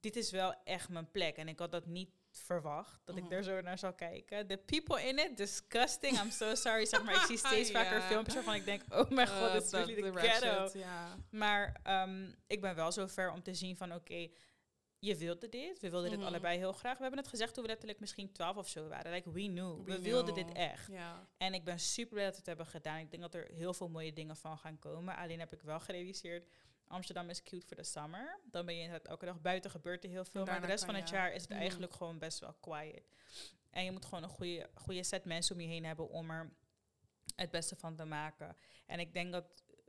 [0.00, 1.36] dit is wel echt mijn plek.
[1.36, 3.24] En ik had dat niet verwacht, dat Mhm.
[3.24, 4.46] ik daar zo naar zou kijken.
[4.46, 6.20] The people in it, disgusting.
[6.20, 7.14] I'm so sorry, zeg maar.
[7.14, 10.02] Ik zie steeds vaker filmpjes waarvan ik denk, oh mijn god, dit is dat- really
[10.02, 10.80] the de ghetto.
[11.30, 14.28] Maar ehm, ik ben wel zover om te zien van, oké,
[15.04, 15.80] je wilde dit.
[15.80, 16.18] We wilden Mhm.
[16.18, 16.96] dit allebei heel graag.
[16.96, 19.12] We hebben het gezegd toen we letterlijk misschien 12 of zo waren.
[19.12, 19.76] Like, we knew.
[19.84, 20.86] We, We wilden dit echt.
[20.86, 21.26] Ja.
[21.36, 22.98] En ik ben super blij dat we het hebben gedaan.
[22.98, 25.16] Ik denk dat er heel veel mooie dingen van gaan komen.
[25.16, 26.48] Alleen heb ik wel gerealiseerd,
[26.86, 28.38] Amsterdam is cute voor de summer.
[28.44, 30.44] Dan ben je inderdaad elke dag buiten, gebeurt er heel veel.
[30.44, 31.60] Maar de rest van het jaar is het Mhm.
[31.60, 33.02] eigenlijk gewoon best wel quiet.
[33.70, 36.52] En je moet gewoon een goede, goede set mensen om je heen hebben om er
[37.36, 38.56] het beste van te maken.
[38.86, 39.44] En ik denk dat,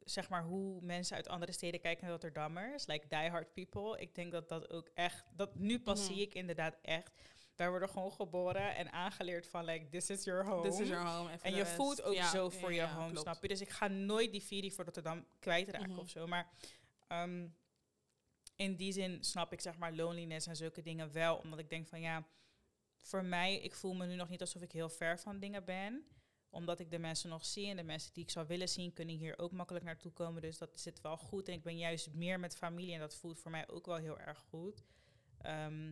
[0.06, 4.32] zeg maar, hoe mensen uit andere steden kijken naar Rotterdammers, like diehard people, ik denk
[4.32, 6.14] dat dat ook echt, dat nu pas Mhm.
[6.14, 7.12] zie ik inderdaad echt.
[7.56, 10.70] Wij worden gewoon geboren en aangeleerd van, like, this is your home.
[10.70, 11.30] This is your home.
[11.42, 13.22] En, je voelt ook ja, zo voor ja, je home, klopt.
[13.22, 13.48] snap je?
[13.48, 16.00] Dus ik ga nooit die virie voor Rotterdam kwijtraken Mhm.
[16.00, 16.28] of zo.
[16.28, 16.50] Maar
[17.08, 17.48] ehm,
[18.56, 21.36] in die zin snap ik zeg maar loneliness en zulke dingen wel.
[21.38, 22.28] Omdat ik denk van ja,
[23.02, 26.06] voor mij, ik voel me nu nog niet alsof ik heel ver van dingen ben.
[26.54, 29.16] Omdat ik de mensen nog zie en de mensen die ik zou willen zien, kunnen
[29.16, 30.42] hier ook makkelijk naartoe komen.
[30.42, 31.48] Dus dat zit wel goed.
[31.48, 34.20] En ik ben juist meer met familie en dat voelt voor mij ook wel heel
[34.20, 34.84] erg goed.
[35.42, 35.92] Ehm,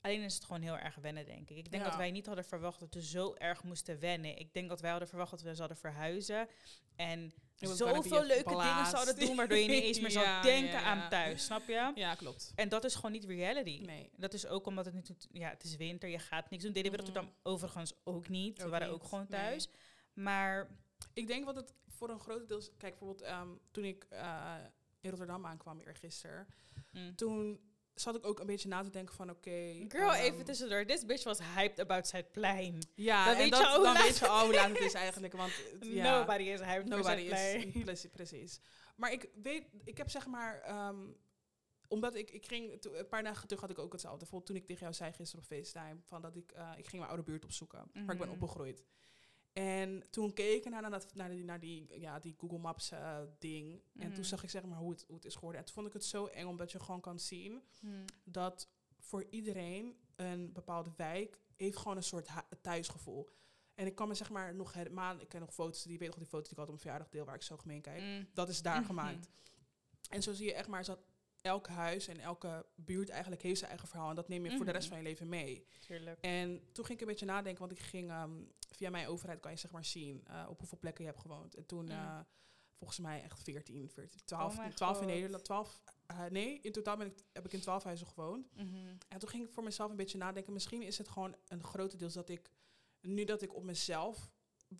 [0.00, 1.56] alleen is het gewoon heel erg wennen, denk ik.
[1.56, 1.88] Ik denk Ja.
[1.88, 4.38] dat wij niet hadden verwacht dat we zo erg moesten wennen.
[4.38, 6.48] Ik denk dat wij hadden verwacht dat we zouden verhuizen.
[6.96, 11.10] En zoveel leuke dingen zouden doen, waardoor je niet eens meer zou denken ja, aan
[11.10, 11.92] thuis, snap je?
[11.94, 12.52] Ja, klopt.
[12.54, 13.82] En dat is gewoon niet reality.
[13.86, 14.10] Nee.
[14.16, 16.72] Dat is ook omdat het nu, ja, het is winter, je gaat niks doen.
[16.72, 17.06] Deden we Mhm.
[17.06, 18.62] Rotterdam overigens ook niet.
[18.62, 19.58] we waren niet, ook gewoon nee.
[20.12, 20.80] Maar
[21.12, 22.58] Ik denk wat het voor een groot deel...
[22.78, 24.54] Kijk, bijvoorbeeld ehm, toen ik eh,
[25.00, 26.46] in Rotterdam aankwam eergisteren...
[26.92, 27.16] mm.
[27.16, 27.60] Toen
[27.94, 29.84] zat ik ook een beetje na te denken van oké...
[29.88, 30.84] girl, ehm, even tussendoor.
[30.86, 32.78] This bitch was hyped about Zuidplein.
[32.94, 34.92] Ja, Dan en weet je dat, hoe dan weet je al hoe laat het is
[34.94, 35.32] eigenlijk.
[35.32, 37.66] Want ja, Nobody is hyped nobody is...
[37.82, 38.60] Precies, precies.
[38.96, 39.66] Maar ik weet...
[39.84, 40.60] Ik heb zeg maar...
[40.60, 41.00] ehm,
[41.88, 42.84] omdat ik, ik ging...
[42.84, 44.18] Een paar dagen terug had ik ook hetzelfde.
[44.18, 45.96] Bijvoorbeeld toen ik tegen jou zei gisteren op FaceTime...
[46.04, 46.52] Van dat ik...
[46.52, 47.78] eh, ik ging mijn oude buurt opzoeken.
[47.92, 48.30] Waar ik ben Mhm.
[48.42, 48.84] opgegroeid.
[49.52, 52.90] En toen keek ik naar, naar, dat, naar, die, naar die, ja, die Google Maps
[52.90, 53.82] eh, ding.
[53.98, 54.14] En Mhm.
[54.14, 55.58] toen zag ik zeg maar hoe het, hoe het is geworden.
[55.60, 58.04] En toen vond ik het zo eng omdat je gewoon kan zien Mm.
[58.24, 62.28] dat voor iedereen een bepaalde wijk heeft gewoon een soort
[62.60, 63.28] thuisgevoel.
[63.74, 66.18] En ik kan me zeg maar nog helemaal, ik ken nog foto's, die weet nog
[66.18, 68.00] die foto's die ik had op mijn verjaardag deel waar ik zo gemeen kijk.
[68.02, 68.28] Mm.
[68.34, 68.86] Dat is daar Mhm.
[68.86, 69.28] gemaakt.
[70.10, 70.84] En zo zie je echt maar
[71.42, 74.08] elk huis en elke buurt eigenlijk heeft zijn eigen verhaal.
[74.08, 74.94] En dat neem je voor de rest Mhm.
[74.94, 75.66] van je leven mee.
[75.86, 76.20] Tuurlijk.
[76.20, 78.30] En toen ging ik een beetje nadenken, want ik ging ehm,
[78.76, 81.54] via mijn overheid kan je zeg maar zien eh, op hoeveel plekken je hebt gewoond.
[81.54, 81.90] En toen Mm.
[81.90, 82.20] eh,
[82.74, 85.06] volgens mij echt 14, 14 12, Oh mijn 12 in.
[85.06, 85.44] Nederland.
[85.44, 88.54] 12, eh, nee, in totaal ben ik, heb ik in 12 huizen gewoond.
[88.54, 88.76] Mhm.
[89.08, 90.52] En toen ging ik voor mezelf een beetje nadenken.
[90.52, 92.50] Misschien is het gewoon een grotendeels dat ik,
[93.00, 94.30] nu dat ik op mezelf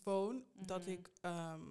[0.03, 0.89] woon, dat Mhm.
[0.89, 1.11] ik.
[1.21, 1.61] ehm,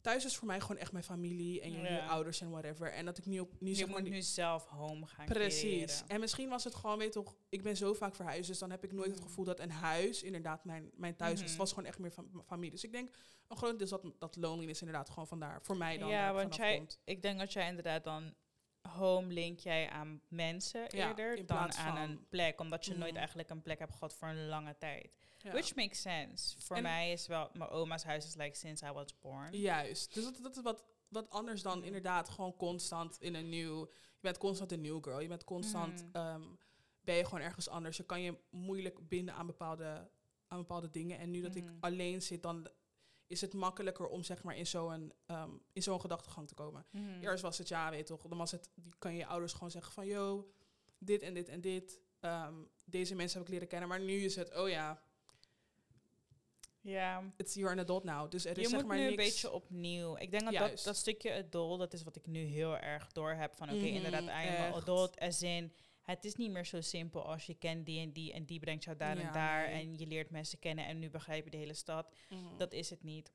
[0.00, 2.06] thuis is voor mij gewoon echt mijn familie en Ja.
[2.06, 2.92] ouders en whatever.
[2.92, 5.60] En dat ik nu op nu Je zeg maar moet nu zelf home gaan Precies.
[5.60, 6.08] creëren.
[6.08, 8.84] En misschien was het gewoon, weet toch, ik ben zo vaak verhuisd, dus dan heb
[8.84, 9.26] ik nooit het Mhm.
[9.28, 11.40] gevoel dat een huis inderdaad mijn, mijn thuis was.
[11.40, 11.48] Mhm.
[11.50, 12.70] Het was gewoon echt meer van familie.
[12.70, 13.14] Dus ik denk
[13.48, 16.54] een groot deel is dat, dat loneliness inderdaad gewoon vandaar, voor mij dan ja, want
[16.56, 17.00] jij, komt.
[17.04, 18.34] ik denk dat jij inderdaad dan
[18.88, 23.08] home link jij aan mensen Ja, eerder dan aan van- een plek, omdat je nooit
[23.10, 23.16] Mhm.
[23.18, 25.10] eigenlijk een plek hebt gehad voor een lange tijd.
[25.38, 25.50] Ja.
[25.52, 26.60] Which makes sense.
[26.60, 29.52] Voor En- mij is wel, mijn oma's huis is like since I was born.
[29.58, 30.14] Juist.
[30.14, 33.78] Dus dat, dat is wat, wat anders dan inderdaad gewoon constant in een nieuw...
[33.90, 35.20] Je bent constant een new girl.
[35.20, 36.02] Je bent constant...
[36.12, 36.16] Mhm.
[36.16, 36.42] ehm,
[37.00, 37.96] ben je gewoon ergens anders.
[37.96, 40.10] Je kan je moeilijk binden aan bepaalde,
[40.46, 41.18] aan bepaalde dingen.
[41.18, 41.74] En nu dat ik Mhm.
[41.80, 42.68] alleen zit, dan
[43.30, 46.86] is het makkelijker om zeg maar in zo'n ehm, in zo'n gedachtegang te komen.
[46.90, 47.20] Mhm.
[47.20, 48.22] Eerst was het ja, weet toch.
[48.28, 50.50] Dan was het, die kan je je ouders gewoon zeggen van, yo,
[50.98, 52.00] dit en dit en dit.
[52.20, 53.88] Ehm, deze mensen heb ik leren kennen.
[53.88, 55.02] Maar nu is het, oh ja,
[56.82, 58.30] Ja, it's you're an adult now.
[58.30, 59.10] Dus er is zeg maar nu niks.
[59.10, 60.16] een beetje opnieuw.
[60.16, 60.84] Ik denk dat dat, Juist.
[60.84, 63.54] dat stukje adult, dat is wat ik nu heel erg door heb.
[63.54, 64.74] Van oké, Mhm, inderdaad, I am a echt.
[64.76, 65.18] adult.
[65.18, 65.72] As in,
[66.10, 68.84] het is niet meer zo simpel als je kent die en die en die brengt
[68.84, 69.68] jou daar Ja, en daar.
[69.70, 69.82] nee.
[69.82, 72.14] En je leert mensen kennen en nu begrijp je de hele stad.
[72.28, 72.56] Mhm.
[72.56, 73.32] Dat is het niet.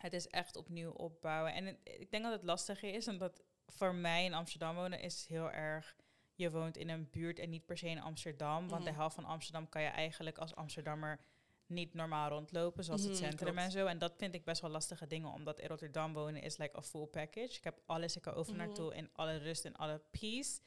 [0.00, 1.54] Het is echt opnieuw opbouwen.
[1.54, 5.26] En het- ik denk dat het lastig is, omdat voor mij in Amsterdam wonen is
[5.26, 5.96] heel erg...
[6.34, 8.68] Je woont in een buurt en niet per se in Amsterdam.
[8.68, 8.98] Want de Mhm.
[8.98, 11.20] helft van Amsterdam kan je eigenlijk als Amsterdammer
[11.66, 13.64] niet normaal rondlopen, zoals het Mhm, centrum klopt.
[13.66, 13.86] en zo.
[13.86, 16.82] En dat vind ik best wel lastige dingen, omdat in Rotterdam wonen is like a
[16.82, 17.56] full package.
[17.56, 20.60] Ik heb alles, ik kan over naartoe in alle rust en alle peace.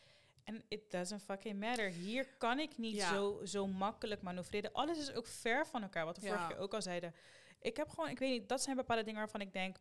[0.44, 1.90] En it doesn't fucking matter.
[1.90, 3.10] Hier kan ik niet Ja.
[3.14, 4.74] zo, zo makkelijk manoeuvreren.
[4.74, 6.32] Alles is ook ver van elkaar, wat we Ja.
[6.34, 7.16] vorige keer ook al zeiden.
[7.62, 9.78] Ik heb gewoon, ik weet niet, dat zijn bepaalde dingen waarvan ik denk...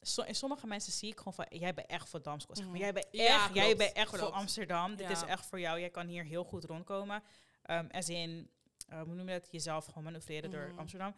[0.00, 2.54] So, in sommige mensen zie ik gewoon van, jij bent echt voor Damsko.
[2.54, 2.74] Zeg maar.
[2.74, 2.82] Mhm.
[2.82, 4.30] Jij bent Ja, echt, jij bent echt voor.
[4.30, 4.96] Amsterdam.
[4.96, 5.80] Dit is echt voor jou.
[5.80, 7.22] Jij kan hier heel goed rondkomen.
[7.70, 8.50] Um, as in,
[8.92, 9.48] uh, hoe noem je dat?
[9.50, 10.78] Jezelf gewoon manoeuvreren door Mhm.
[10.78, 11.14] Amsterdam.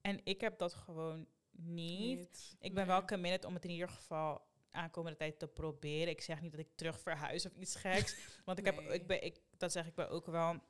[0.00, 2.00] En ik heb dat gewoon niet.
[2.18, 2.56] Niet.
[2.60, 2.96] Ik ben Nee.
[2.96, 6.08] wel committed om het in ieder geval aankomende tijd te proberen.
[6.08, 8.16] Ik zeg niet dat ik terug verhuis of iets geks.
[8.44, 8.88] want ik heb, Nee.
[8.92, 10.60] ik ben, ik, dat zeg ik wel ook wel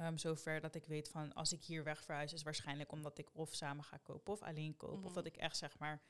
[0.00, 3.28] um, zover dat ik weet van als ik hier weg verhuis is waarschijnlijk omdat ik
[3.32, 4.96] of samen ga kopen of alleen kopen.
[4.98, 5.14] Of Mhm.
[5.14, 6.00] dat ik echt zeg maar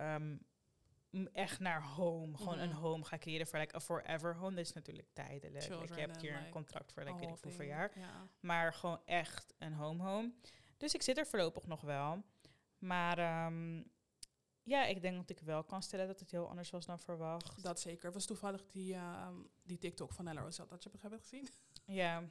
[0.00, 0.46] um,
[1.10, 2.78] m- echt naar home, gewoon een Mhm.
[2.78, 4.56] home ga creëren voor like a forever home.
[4.56, 5.54] Dat is natuurlijk tijdelijk.
[5.54, 7.98] Like, Children je hebt and, hier een contract voor like, weet ik hoeveel jaar.
[7.98, 8.28] Ja.
[8.40, 10.32] Maar gewoon echt een home home.
[10.76, 12.22] Dus ik zit er voorlopig nog wel.
[12.78, 13.82] Maar ehm,
[14.68, 17.62] ja, ik denk dat ik wel kan stellen dat het heel anders was dan verwacht.
[17.62, 18.12] Dat zeker.
[18.12, 20.66] was toevallig die, ehm, die TikTok van Nella Rose.
[20.68, 21.48] Dat je het hebben gezien?
[21.84, 22.22] Ja.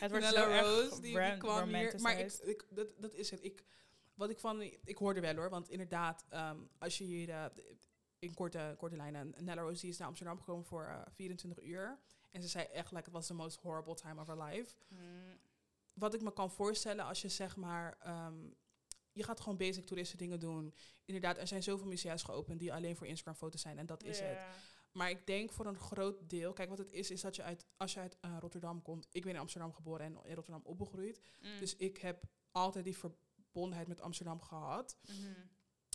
[0.00, 2.00] Het wordt Nella zo Rose, die, kwam hier.
[2.00, 3.44] Maar ik, dat, dat is het.
[3.44, 3.64] Ik,
[4.14, 7.44] wat ik van, ik hoorde wel hoor, want inderdaad, ehm, als je hier eh,
[8.18, 11.98] in korte, korte lijnen, Nella Rose die is naar Amsterdam gekomen voor eh, 24 uur.
[12.30, 14.74] En ze zei echt, like, it was the most horrible time of her life.
[14.88, 15.38] Mm,
[15.92, 18.50] Wat ik me kan voorstellen als je zeg maar, ehm,
[19.12, 20.74] je gaat gewoon basic toeristen dingen doen.
[21.04, 24.20] Inderdaad, er zijn zoveel musea's geopend die alleen voor Instagram foto's zijn en dat is
[24.20, 24.38] het.
[24.92, 27.66] Maar ik denk voor een groot deel, kijk wat het is, is dat je uit,
[27.76, 29.08] als je uit eh, Rotterdam komt.
[29.10, 31.20] Ik ben in Amsterdam geboren en in Rotterdam opgegroeid.
[31.40, 34.96] Mm, Dus ik heb altijd die verbondenheid met Amsterdam gehad.
[35.02, 35.32] mhm.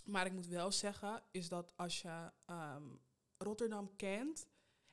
[0.04, 2.82] Maar ik moet wel zeggen, is dat als je ehm,
[3.38, 4.46] Rotterdam kent.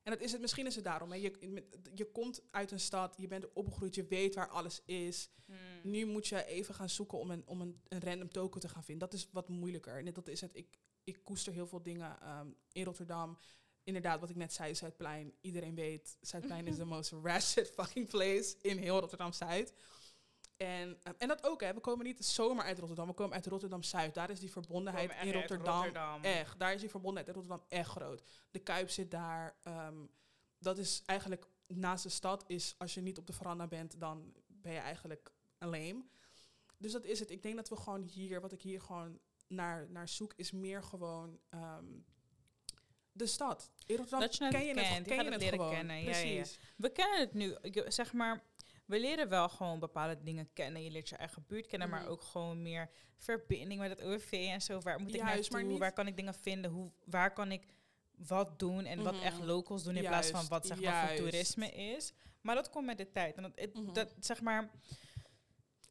[0.05, 1.11] En dat is het, misschien is het daarom.
[1.11, 1.63] Hè, je,
[1.93, 5.29] je komt uit een stad, je bent opgegroeid, je weet waar alles is.
[5.45, 5.55] Mm.
[5.91, 8.83] Nu moet je even gaan zoeken om een, om een, een random token te gaan
[8.83, 9.09] vinden.
[9.09, 9.97] Dat is wat moeilijker.
[9.97, 10.55] En dat is het.
[10.55, 13.37] Ik, ik koester heel veel dingen ehm, in Rotterdam.
[13.83, 15.33] Inderdaad, wat ik net zei, Zuidplein.
[15.41, 19.73] Iedereen weet, Zuidplein is the most ratchet fucking place in heel Rotterdam-Zuid.
[20.57, 21.73] En, ehm, en dat ook, hè.
[21.73, 23.07] We komen niet zomaar uit Rotterdam.
[23.07, 24.13] We komen uit Rotterdam-Zuid.
[24.13, 26.23] Daar is die verbondenheid in Rotterdam, Rotterdam.
[26.23, 26.59] echt.
[26.59, 28.23] Daar is die verbondenheid in Rotterdam echt groot.
[28.51, 29.55] De Kuip zit daar.
[29.63, 29.95] ehm,
[30.59, 34.33] dat is eigenlijk naast de stad is, als je niet op de veranda bent, dan
[34.47, 36.09] ben je eigenlijk alleen.
[36.77, 37.31] Dus dat is het.
[37.31, 40.83] Ik denk dat we gewoon hier, wat ik hier gewoon naar, naar zoek, is meer
[40.83, 41.85] gewoon ehm,
[43.11, 43.69] de stad.
[43.85, 45.41] In Rotterdam Dat je het ken je het, kent, je ken gaat je het het
[45.41, 45.73] leren gewoon.
[45.73, 46.33] kennen, ja, ja, ja.
[46.35, 46.59] Precies.
[46.77, 47.55] We kennen het nu.
[47.87, 48.43] Zeg maar,
[48.85, 50.83] we leren wel gewoon bepaalde dingen kennen.
[50.83, 52.09] Je leert je eigen buurt kennen, maar Mhm.
[52.09, 54.79] ook gewoon meer verbinding met het OV en zo.
[54.79, 55.69] Waar moet ik Juist, maar naartoe?
[55.69, 56.71] niet- Waar kan ik dingen vinden?
[56.71, 57.63] Hoe, waar kan ik
[58.15, 59.23] wat doen en wat Mhm.
[59.23, 62.13] echt locals doen in plaats van wat zeg maar voor toerisme is.
[62.41, 63.35] Maar dat komt met de tijd.
[63.35, 63.93] En dat, het- Mhm.
[63.93, 64.69] dat zeg maar,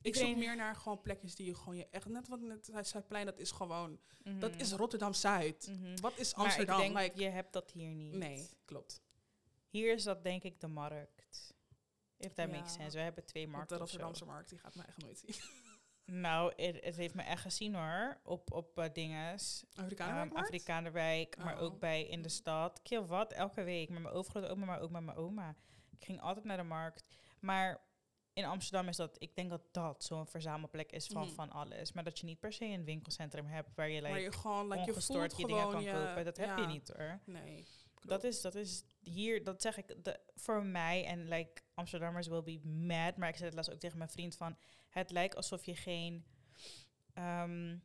[0.02, 2.08] Ik zoek meer naar gewoon plekjes die je gewoon je echt...
[2.08, 3.98] Net wat net Zuidplein, dat is gewoon...
[4.38, 5.68] Dat mhm, is Rotterdam-Zuid.
[5.70, 5.96] mhm.
[6.00, 6.80] Wat is Maar Amsterdam?
[6.80, 8.12] ik denk, Like, je hebt dat hier niet.
[8.14, 9.02] nee, klopt.
[9.68, 11.23] Hier is dat denk ik de markt.
[12.16, 12.56] If that Ja.
[12.56, 12.96] makes sense.
[12.96, 13.82] We hebben twee markten de.
[13.82, 15.34] Rotterdamse markt, die gaat mij echt nooit zien.
[16.06, 18.18] Nou, het, het heeft me echt gezien hoor.
[18.24, 19.64] Op, op uh, dinges.
[19.74, 21.62] Afrikaanse Um, Afrikaanderwijk, maar Oh.
[21.62, 22.82] ook bij in de stad.
[22.82, 23.88] Kill wat, elke week.
[23.88, 25.54] Met mijn overgrote oma, maar ook met mijn oma.
[25.90, 27.04] Ik ging altijd naar de markt.
[27.40, 27.80] Maar
[28.32, 31.34] in Amsterdam is dat, ik denk dat dat zo'n verzamelplek is van, Mhm.
[31.34, 31.92] van alles.
[31.92, 34.68] Maar dat je niet per se een winkelcentrum hebt waar je Waar like, je gewoon,
[34.68, 36.24] like, je ongestoord je, dingen kan kopen.
[36.24, 37.20] Dat heb je niet hoor.
[37.24, 37.66] Nee.
[38.06, 41.04] Dat is, dat is hier, dat zeg ik de, voor mij.
[41.04, 43.16] En like Amsterdammers will be mad.
[43.16, 44.56] Maar ik zei het laatst ook tegen mijn vriend van...
[44.90, 46.24] Het lijkt alsof je geen...
[47.14, 47.76] ehm,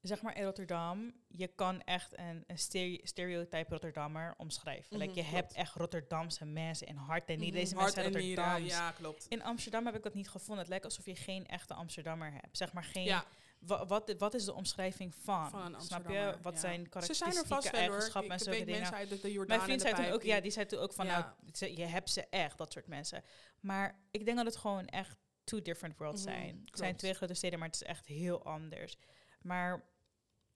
[0.00, 4.96] zeg maar in Rotterdam, je kan echt een, een stere- stereotype Rotterdammer omschrijven.
[4.96, 5.36] like, Mhm, je klopt.
[5.40, 7.48] hebt echt Rotterdamse mensen in hart en niet.
[7.48, 8.72] Mhm, Deze mensen zijn nieren, Rotterdams.
[8.72, 9.26] Ja, klopt.
[9.28, 10.58] In Amsterdam heb ik dat niet gevonden.
[10.58, 12.56] Het lijkt alsof je geen echte Amsterdammer hebt.
[12.56, 13.04] Zeg maar geen...
[13.04, 13.24] Ja,
[13.66, 15.50] wa- wat, wat is de omschrijving van?
[15.50, 16.36] van Snap je?
[16.42, 16.58] Wat ja.
[16.60, 18.92] zijn Ze karakteristieke er eigenschappen en zulke dingen?
[18.92, 21.84] uit de, Mijn vriend zei toen ook, ja, die- zei toen ook van, nou, je
[21.84, 23.22] hebt ze echt, dat soort mensen.
[23.60, 26.62] Maar ik denk dat het gewoon echt two different worlds Mhm, zijn.
[26.64, 28.96] Het zijn twee grote steden, maar het is echt heel anders.
[29.40, 29.84] Maar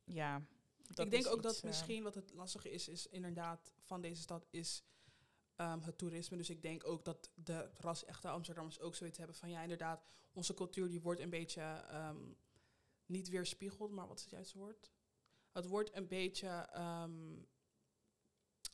[0.04, 0.42] ja,
[0.88, 4.22] dat ik denk ook dat eh, misschien wat het lastige is, is inderdaad van deze
[4.22, 4.82] stad is
[5.56, 6.36] ehm, het toerisme.
[6.36, 10.54] Dus ik denk ook dat de ras-echte Amsterdammers ook zoiets hebben van ja, inderdaad, onze
[10.54, 12.16] cultuur die wordt een beetje ehm,
[13.08, 14.92] niet weerspiegeld, maar wat is het juiste woord?
[15.52, 17.36] Het wordt een beetje ehm,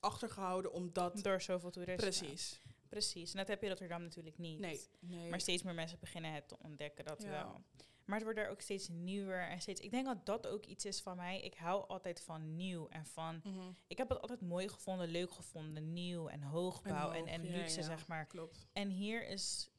[0.01, 1.23] achtergehouden omdat.
[1.23, 2.09] door zoveel toeristen.
[2.09, 2.61] Precies.
[2.89, 3.33] Precies.
[3.33, 4.59] En dat heb je in Rotterdam natuurlijk niet.
[4.59, 5.31] Nee, nee.
[5.31, 7.31] Maar steeds meer mensen beginnen het te ontdekken, dat Ja.
[7.31, 7.65] wel.
[8.05, 9.81] Maar het wordt er ook steeds nieuwer en steeds...
[9.81, 11.41] Ik denk dat dat ook iets is van mij.
[11.41, 13.41] Ik hou altijd van nieuw en van...
[13.45, 13.71] Mhm.
[13.87, 17.81] Ik heb het altijd mooi gevonden, leuk gevonden, nieuw en hoogbouw en, hoog, en luxe,
[17.81, 17.87] ja.
[17.87, 18.27] zeg maar.
[18.27, 18.67] Klopt.
[18.73, 19.71] En hier is...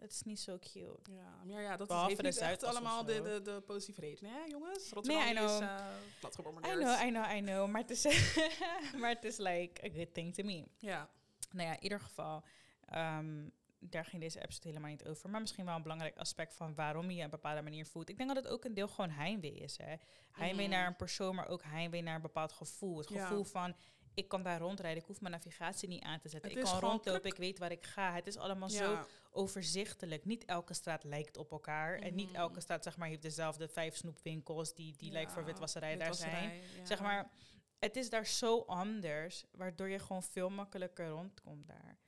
[0.00, 1.10] het is niet zo cute.
[1.10, 4.44] Ja, maar ja, dat is, Behalve heeft niet allemaal de, de, de positieve reden, hè
[4.44, 4.90] jongens?
[4.92, 5.62] Rotterdam I is know.
[5.62, 5.86] uh,
[6.20, 7.68] plat I know, I know, I know.
[7.68, 8.04] Maar het is,
[9.00, 10.64] maar het is like a good thing to me.
[10.78, 11.08] Ja,
[11.50, 12.44] Nou ja, in ieder geval,
[12.84, 15.30] ehm, daar ging deze episode helemaal niet over.
[15.30, 18.08] Maar misschien wel een belangrijk aspect van waarom je je een bepaalde manier voelt.
[18.08, 19.76] Ik denk dat het ook een deel gewoon heimwee is.
[19.78, 19.94] Hè?
[20.32, 20.76] Heimwee Mhm.
[20.76, 22.98] naar een persoon, maar ook heimwee naar een bepaald gevoel.
[22.98, 23.26] Het Ja.
[23.26, 23.74] gevoel van,
[24.14, 26.50] ik kan daar rondrijden, ik hoef mijn navigatie niet aan te zetten.
[26.50, 28.12] Het ik kan rondlopen, ik weet waar ik ga.
[28.14, 29.06] Het is allemaal zo ja.
[29.30, 30.24] overzichtelijk.
[30.24, 31.98] Niet elke straat lijkt op elkaar.
[31.98, 32.36] En niet Mhm.
[32.36, 36.14] elke straat zeg maar, heeft dezelfde vijf snoepwinkels die, die lijkt voor Ja, witwasserij daar
[36.14, 36.30] zijn.
[36.30, 36.86] witwasserij, ja.
[36.86, 37.30] Zeg maar,
[37.78, 41.98] het is daar zo anders, waardoor je gewoon veel makkelijker rondkomt daar.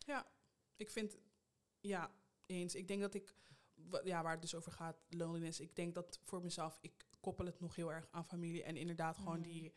[0.77, 1.17] Ik vind,
[1.81, 2.11] ja,
[2.47, 2.75] eens.
[2.75, 3.35] Ik denk dat ik,
[4.05, 5.61] ja, waar het dus over gaat, loneliness.
[5.61, 8.63] Ik denk dat voor mezelf, ik koppel het nog heel erg aan familie.
[8.63, 9.49] En inderdaad gewoon Mhm.
[9.49, 9.75] die,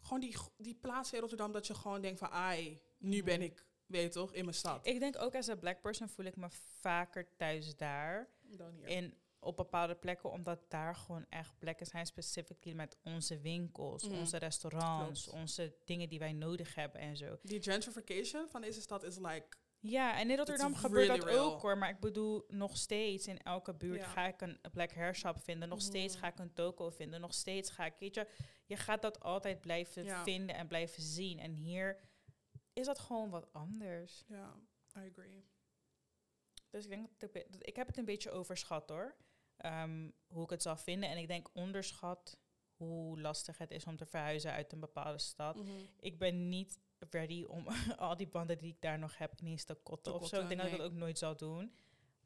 [0.00, 3.24] gewoon die, die plaats in Rotterdam dat je gewoon denkt van, ai, nu Mhm.
[3.24, 4.86] ben ik, weet je toch, in mijn stad.
[4.86, 6.46] Ik denk ook als een black person voel ik me
[6.80, 8.28] vaker thuis daar.
[8.42, 8.86] Dan hier.
[8.86, 14.18] In, op bepaalde plekken, omdat daar gewoon echt plekken zijn, specifically met onze winkels, Mhm.
[14.18, 15.38] onze restaurants, Klopt.
[15.38, 17.38] onze dingen die wij nodig hebben en zo.
[17.42, 21.28] Die gentrification van deze stad is like, Ja, en in Rotterdam It's gebeurt really dat
[21.28, 21.52] real.
[21.52, 21.78] ook hoor.
[21.78, 24.06] Maar ik bedoel, nog steeds in elke buurt Ja.
[24.06, 25.68] ga ik een black hair shop vinden.
[25.68, 26.22] Nog steeds Mhm.
[26.24, 27.20] ga ik een toko vinden.
[27.20, 28.28] Nog steeds ga ik, weet je,
[28.66, 30.22] je gaat dat altijd blijven Ja.
[30.22, 31.38] vinden en blijven zien.
[31.38, 32.00] En hier
[32.72, 34.24] is dat gewoon wat anders.
[34.26, 34.54] ja,
[34.96, 35.44] I agree.
[36.70, 39.16] Dus ik denk dat ik, dat- ik heb het een beetje overschat hoor.
[39.56, 41.08] Ehm, hoe ik het zal vinden.
[41.08, 42.38] En ik denk onderschat
[42.76, 45.56] hoe lastig het is om te verhuizen uit een bepaalde stad.
[45.56, 45.70] Mhm.
[46.00, 46.78] Ik ben niet
[47.10, 50.28] ready om al die banden die ik daar nog heb ineens te kotten Te of
[50.28, 50.40] zo.
[50.40, 51.74] Ik denk dat ik dat ook nooit zal doen.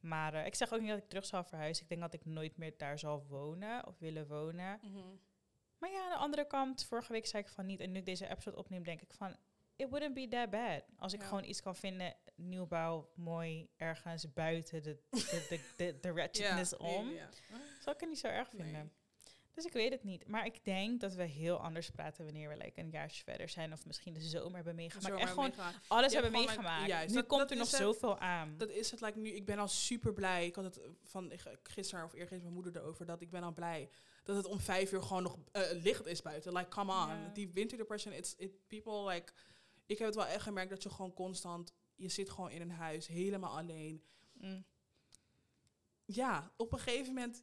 [0.01, 1.83] Maar eh, ik zeg ook niet dat ik terug zal verhuizen.
[1.83, 4.79] Ik denk dat ik nooit meer daar zal wonen of willen wonen.
[4.83, 4.99] Mhm.
[5.79, 7.81] Maar ja, aan de andere kant, vorige week zei ik van niet.
[7.81, 9.37] En nu ik deze episode opneem, denk ik van...
[9.77, 10.85] It wouldn't be that bad.
[10.99, 11.27] Als ik Ja.
[11.27, 16.77] gewoon iets kan vinden, nieuwbouw, mooi, ergens buiten de, de, de, de, de ratchetness Ja,
[16.77, 17.09] om.
[17.09, 17.29] ja.
[17.81, 18.91] Zou ik het niet zo erg Nee.
[19.55, 20.27] Dus ik weet het niet.
[20.29, 23.73] Maar ik denk dat we heel anders praten wanneer we like, een jaartje verder zijn.
[23.73, 25.07] Of misschien de zomer hebben meegemaakt.
[25.07, 26.89] Zo echt maar gewoon alles Je hebben gewoon, like, meegemaakt.
[26.89, 27.81] juist, nu dat- komt dat er nog het.
[27.81, 28.55] zoveel aan.
[28.59, 30.47] Dat is het, like, nu, ik ben al super blij.
[30.47, 33.53] Ik had het eh, van gisteren of eergisteren mijn moeder erover, dat ik ben al
[33.53, 33.89] blij
[34.23, 36.53] dat het om vijf uur gewoon nog eh, licht is buiten.
[36.53, 37.09] Like, come on.
[37.09, 37.31] Ja.
[37.35, 39.33] Die winter depression, it's, it, people, like,
[39.87, 42.71] ik heb het wel echt gemerkt dat je gewoon constant, je zit gewoon in een
[42.71, 44.03] huis, helemaal alleen.
[44.33, 44.65] Mm.
[46.05, 47.43] Ja, op een gegeven moment,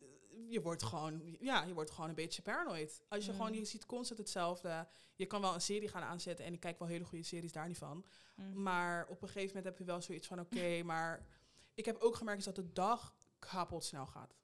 [0.49, 3.01] je wordt gewoon, ja, je wordt gewoon een beetje paranoid.
[3.07, 3.37] Als je Mm.
[3.37, 4.87] gewoon, je ziet constant hetzelfde.
[5.15, 7.67] Je kan wel een serie gaan aanzetten en ik kijk wel hele goede series daar
[7.67, 8.05] niet van.
[8.35, 8.61] Mm.
[8.61, 11.25] Maar op een gegeven moment heb je wel zoiets van, oké, maar
[11.73, 14.35] ik heb ook gemerkt is dat de dag kapot snel gaat.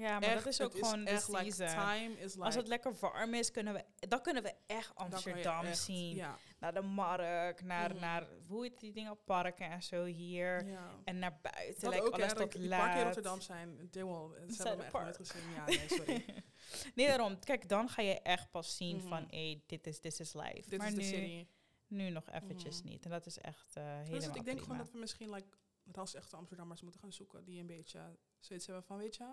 [0.00, 2.16] Ja, maar Echt, dat is het ook gewoon de echt, like, season.
[2.16, 5.78] is like, Als het lekker warm is, kunnen we, dan kunnen we echt Amsterdam echt-
[5.78, 6.14] zien.
[6.16, 8.00] Ja, Naar de markt, naar, Mhm.
[8.00, 10.66] naar hoe heet die dingen, parken en zo hier.
[10.66, 10.90] ja.
[11.04, 13.04] En naar buiten, Dat like, ook, alles tot parken in.
[13.04, 15.50] Rotterdam zijn, they will, ze Zijn hebben de echt nooit gezien.
[15.54, 16.24] Ja, nee, sorry.
[16.94, 17.38] nee, daarom.
[17.38, 19.08] Kijk, dan ga je echt pas zien Mhm.
[19.08, 20.68] van, hé, dit is this is life.
[20.68, 21.46] Dit maar is de nu,
[21.86, 22.88] nu nog eventjes Mhm.
[22.88, 23.04] niet.
[23.04, 24.60] En dat is echt eh helemaal Dus ik denk prima.
[24.62, 25.48] gewoon dat we misschien like,
[25.92, 27.44] ras echte Amsterdammers moeten gaan zoeken.
[27.44, 29.24] Die een beetje zoiets hebben van, weet je...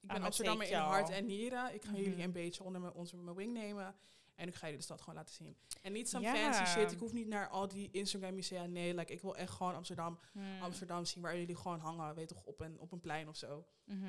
[0.00, 1.74] Ik ben Amsterdammer in hart en nieren.
[1.74, 2.00] Ik ga Mhm.
[2.00, 3.94] jullie een beetje onder mijn, wing nemen.
[4.34, 5.56] En ik ga jullie de stad gewoon laten zien.
[5.82, 6.92] En niet zo'n fancy shit.
[6.92, 8.66] Ik hoef niet naar al die Instagram musea.
[8.66, 10.62] Nee, like, ik wil echt gewoon Amsterdam, Hmm.
[10.62, 11.22] Amsterdam zien.
[11.22, 13.66] Waar jullie gewoon hangen, weet toch, op een, op een plein of zo.
[13.84, 14.06] Mhm.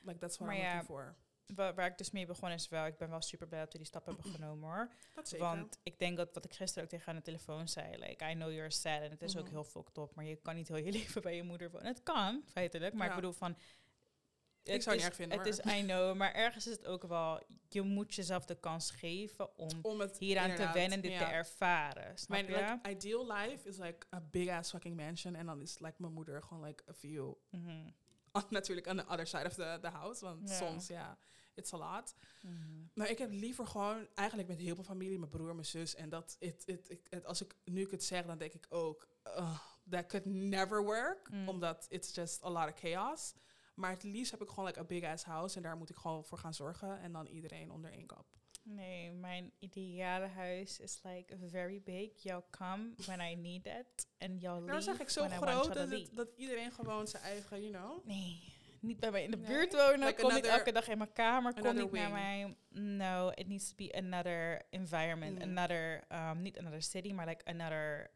[0.00, 1.14] Like, that's what Maar I'm ja, looking for.
[1.54, 3.78] Wa- Waar ik dus mee begon is wel, ik ben wel super blij dat we
[3.78, 4.88] die stap hebben genomen hoor.
[5.12, 5.46] Dat zeker.
[5.46, 8.32] Want ik denk dat wat ik gisteren ook tegen aan de telefoon zei, like, I
[8.34, 9.52] know you're sad en het is ook Mhm.
[9.52, 11.86] heel fucked up, maar je kan niet heel je leven bij je moeder wonen.
[11.86, 13.10] Het kan, feitelijk, maar Ja.
[13.10, 13.56] ik bedoel van...
[14.64, 17.02] Ik zou het niet erg vinden, Het is, I know, maar ergens is het ook
[17.02, 21.24] wel, je moet jezelf de kans geven om Om het hieraan te wennen, dit te
[21.24, 22.18] ervaren.
[22.18, 25.34] Snap Mijn like, ideal life is like a big ass fucking mansion.
[25.34, 27.32] En dan is like mijn moeder gewoon like a view.
[27.50, 27.90] Mhm.
[28.50, 30.24] Natuurlijk on the other side of the, the house.
[30.24, 31.18] Want soms, ja,
[31.54, 32.14] it's a lot.
[32.40, 32.84] Mhm.
[32.94, 35.94] Maar ik heb liever gewoon, eigenlijk met heel veel familie, mijn broer, mijn zus.
[35.94, 39.58] En dat, it, it, als ik, nu ik het zeg, dan denk ik ook, uh,
[39.90, 41.30] that could never work.
[41.30, 41.48] Mm.
[41.48, 43.34] Omdat it's just a lot of chaos.
[43.74, 45.56] Maar het liefst heb ik gewoon like a big ass house.
[45.56, 47.00] En daar moet ik gewoon voor gaan zorgen.
[47.00, 48.26] En dan iedereen onder één kap.
[48.62, 52.22] Nee, mijn ideale huis is like very big.
[52.22, 54.06] Y'all come when I need it.
[54.18, 57.60] En y'all leave Nou zeg ik zo groot dat, het- dat iedereen gewoon zijn eigen,
[57.60, 58.04] you know.
[58.06, 59.46] Nee, niet bij mij in de Nee?
[59.46, 60.06] buurt wonen.
[60.06, 61.52] Like kom niet elke dag in mijn kamer.
[61.54, 62.12] Kom niet naar wing.
[62.12, 62.56] mij.
[62.82, 65.34] No, it needs to be another environment.
[65.36, 65.42] Mm.
[65.42, 68.10] Another, um, niet another city, maar like another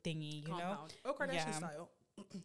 [0.00, 0.86] thingy, you know?
[1.02, 1.68] Ook Kardashian Ja.
[1.68, 1.88] style.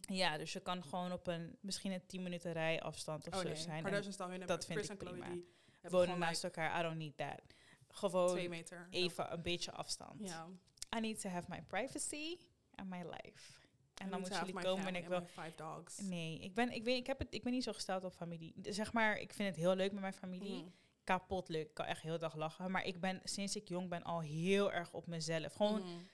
[0.00, 3.40] Ja, dus je kan gewoon op een, misschien een 10 minuten rij afstand of Oh
[3.40, 3.84] zo nee, zijn.
[3.84, 5.28] En dat vind Chris ik prima.
[5.28, 5.44] die
[5.82, 7.40] wonen naast like elkaar, I don't need that.
[7.88, 8.86] Gewoon twee meter.
[8.90, 10.28] even een beetje afstand.
[10.28, 10.48] Ja.
[10.96, 12.36] I need to have my privacy
[12.74, 13.56] and my life.
[13.94, 15.26] En dan moeten jullie komen en ik wil...
[15.26, 15.98] Five dogs.
[15.98, 18.54] Nee, ik ben, ik, weet, ik, heb het, ik ben niet zo gesteld op familie.
[18.62, 20.62] Zeg maar, ik vind het heel leuk met mijn familie.
[20.62, 20.72] Mm.
[21.04, 21.68] Kapot leuk.
[21.68, 22.70] Ik kan echt heel dag lachen.
[22.70, 25.54] Maar ik ben, sinds ik jong ben, al heel erg op mezelf.
[25.54, 26.06] Gewoon Mm.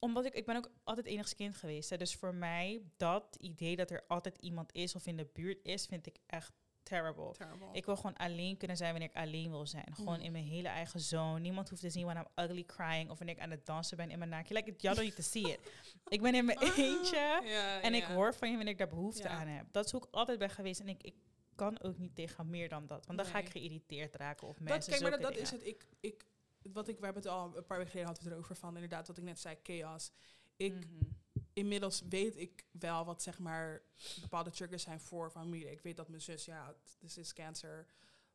[0.00, 1.90] Omdat ik, ik ben ook altijd enigskind geweest.
[1.90, 1.96] Hè.
[1.96, 5.86] Dus voor mij, dat idee dat er altijd iemand is of in de buurt is,
[5.86, 7.32] vind ik echt terrible.
[7.32, 7.68] Terrible.
[7.72, 9.94] Ik wil gewoon alleen kunnen zijn wanneer ik alleen wil zijn.
[9.94, 10.24] Gewoon Mm.
[10.24, 11.40] in mijn hele eigen zone.
[11.40, 14.10] Niemand hoeft te zien when I'm ugly crying of wanneer ik aan het dansen ben
[14.10, 14.54] in mijn naakje.
[14.54, 15.58] Like, y'all don't need to see it.
[16.08, 19.28] ik ben in mijn eentje Ja, en ik hoor van je wanneer ik daar behoefte
[19.28, 19.66] aan heb.
[19.72, 21.14] Dat is hoe ik altijd ben geweest en ik, ik
[21.54, 23.06] kan ook niet tegen meer dan dat.
[23.06, 24.90] Want dan ga ik geïrriteerd raken op Dat, mensen.
[24.90, 25.66] kijk, maar dat, dat is het.
[25.66, 26.24] Ik, ik,
[26.62, 28.74] wat ik, we hebben het al een paar weken geleden hadden we het erover van,
[28.74, 30.10] inderdaad, wat ik net zei, chaos.
[30.56, 31.04] Ik, Mhm.
[31.52, 33.82] inmiddels weet ik wel wat zeg maar
[34.20, 35.70] bepaalde triggers zijn voor familie.
[35.70, 37.86] Ik weet dat mijn zus, ja, dus is cancer.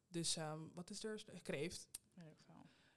[0.07, 1.23] Dus ehm, wat is er?
[1.41, 1.87] Kreeft.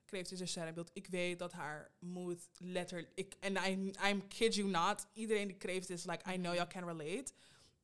[0.05, 0.91] Kreeft is er sterrenbeeld.
[0.93, 3.11] Ik weet dat haar moed letterlijk...
[3.15, 5.07] Ik, en I, I'm kid you not.
[5.13, 7.33] Iedereen die kreeft is like, I know y'all can relate.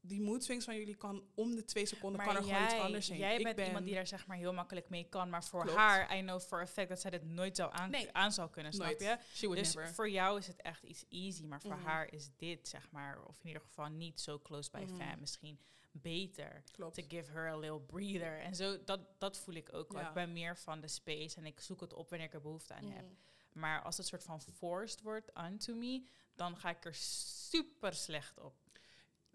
[0.06, 3.06] Die mood swings van jullie kan om de twee seconden kan er gewoon iets anders
[3.06, 3.18] zijn.
[3.18, 5.30] Jij ik bent ben, iemand die daar zeg maar heel makkelijk mee kan.
[5.30, 5.78] Maar voor Klopt.
[5.78, 8.12] haar, I know for a fact dat zij dit nooit zou aan, Nee.
[8.12, 9.00] aan zou kunnen, snap nooit.
[9.00, 9.48] je?
[9.54, 9.94] Dus never.
[9.94, 11.44] voor jou is het echt iets easy.
[11.46, 11.84] Maar voor Mhm.
[11.86, 14.96] haar is dit, zeg maar, of in ieder geval niet zo close by Mhm.
[14.96, 15.58] fam, misschien
[15.92, 16.62] beter.
[16.72, 16.94] Klopt.
[16.94, 18.40] To give her a little breather.
[18.40, 20.00] En zo, dat, dat voel ik ook wel.
[20.02, 20.08] Ja.
[20.08, 22.74] Ik ben meer van de space en ik zoek het op wanneer ik er behoefte
[22.74, 23.04] aan heb.
[23.04, 23.14] Mhm.
[23.60, 26.02] Maar als het soort van forced wordt onto me,
[26.34, 28.54] dan ga ik er super slecht op.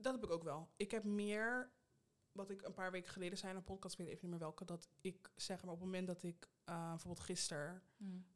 [0.01, 0.69] Dat heb ik ook wel.
[0.75, 1.71] Ik heb meer,
[2.31, 4.89] wat ik een paar weken geleden zei een podcast, weet even niet meer welke, dat
[5.01, 7.81] ik zeg maar op het moment dat ik, uh, bijvoorbeeld gisteren,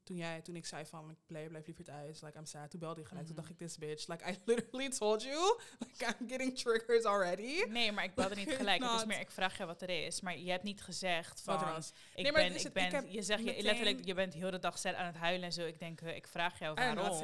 [0.04, 2.80] toen jij, toen ik zei van, ik blijf, blijf liever thuis, like I'm sad, toen
[2.80, 6.30] belde je gelijk, toen dacht ik, this bitch, like I literally told you, like I'm
[6.30, 7.63] getting triggers already.
[7.69, 8.84] Nee, maar ik belde niet gelijk.
[8.84, 10.22] Het is meer, ik vraag je wat er is.
[10.22, 11.54] Maar je hebt niet gezegd van...
[11.56, 11.93] Wat er was.
[12.15, 14.60] Ik Nee, maar ben, het ik ben, je zegt je, letterlijk, je bent heel de
[14.60, 15.65] dag sad aan het huilen en zo.
[15.65, 17.19] Ik denk, eh, ik vraag jou waarom.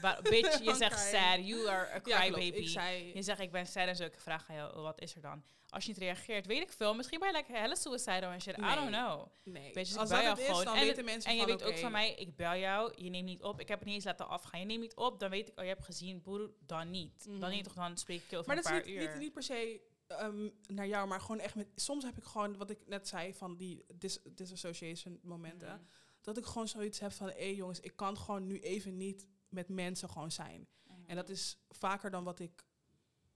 [0.00, 2.68] Waar- bitch, je zegt sad, you are a crybaby.
[3.14, 4.04] Je zegt, ik ben sad en zo.
[4.04, 5.42] Ik vraag aan jou, wat is er dan?
[5.72, 6.94] Als je niet reageert, weet ik veel.
[6.94, 8.58] Misschien ben je like hella suicidal en shit.
[8.58, 9.26] I don't know.
[9.42, 9.72] nee.
[9.74, 10.64] Weet je, dus Als ik bel dat jou is, gewoon.
[10.64, 13.10] dan En weten mensen En je van, weet ook van mij, ik bel jou, je
[13.10, 13.60] neemt niet op.
[13.60, 14.60] Ik heb het niet eens laten afgaan.
[14.60, 17.26] Je neemt niet op, dan weet ik, oh, je hebt gezien, boer, dan niet.
[17.28, 17.40] Mhm.
[17.40, 19.10] Dan niet, toch dan spreek ik je over Maar een dat is paar niet, uur.
[19.10, 21.68] niet, niet per se ehm, naar jou, maar gewoon echt met...
[21.74, 25.68] Soms heb ik gewoon, wat ik net zei, van die dis disassociation momenten.
[25.68, 25.82] Mhm.
[26.20, 29.68] Dat ik gewoon zoiets heb van, hé jongens, ik kan gewoon nu even niet met
[29.68, 30.68] mensen gewoon zijn.
[30.86, 31.00] Mhm.
[31.06, 32.64] En dat is vaker dan wat ik,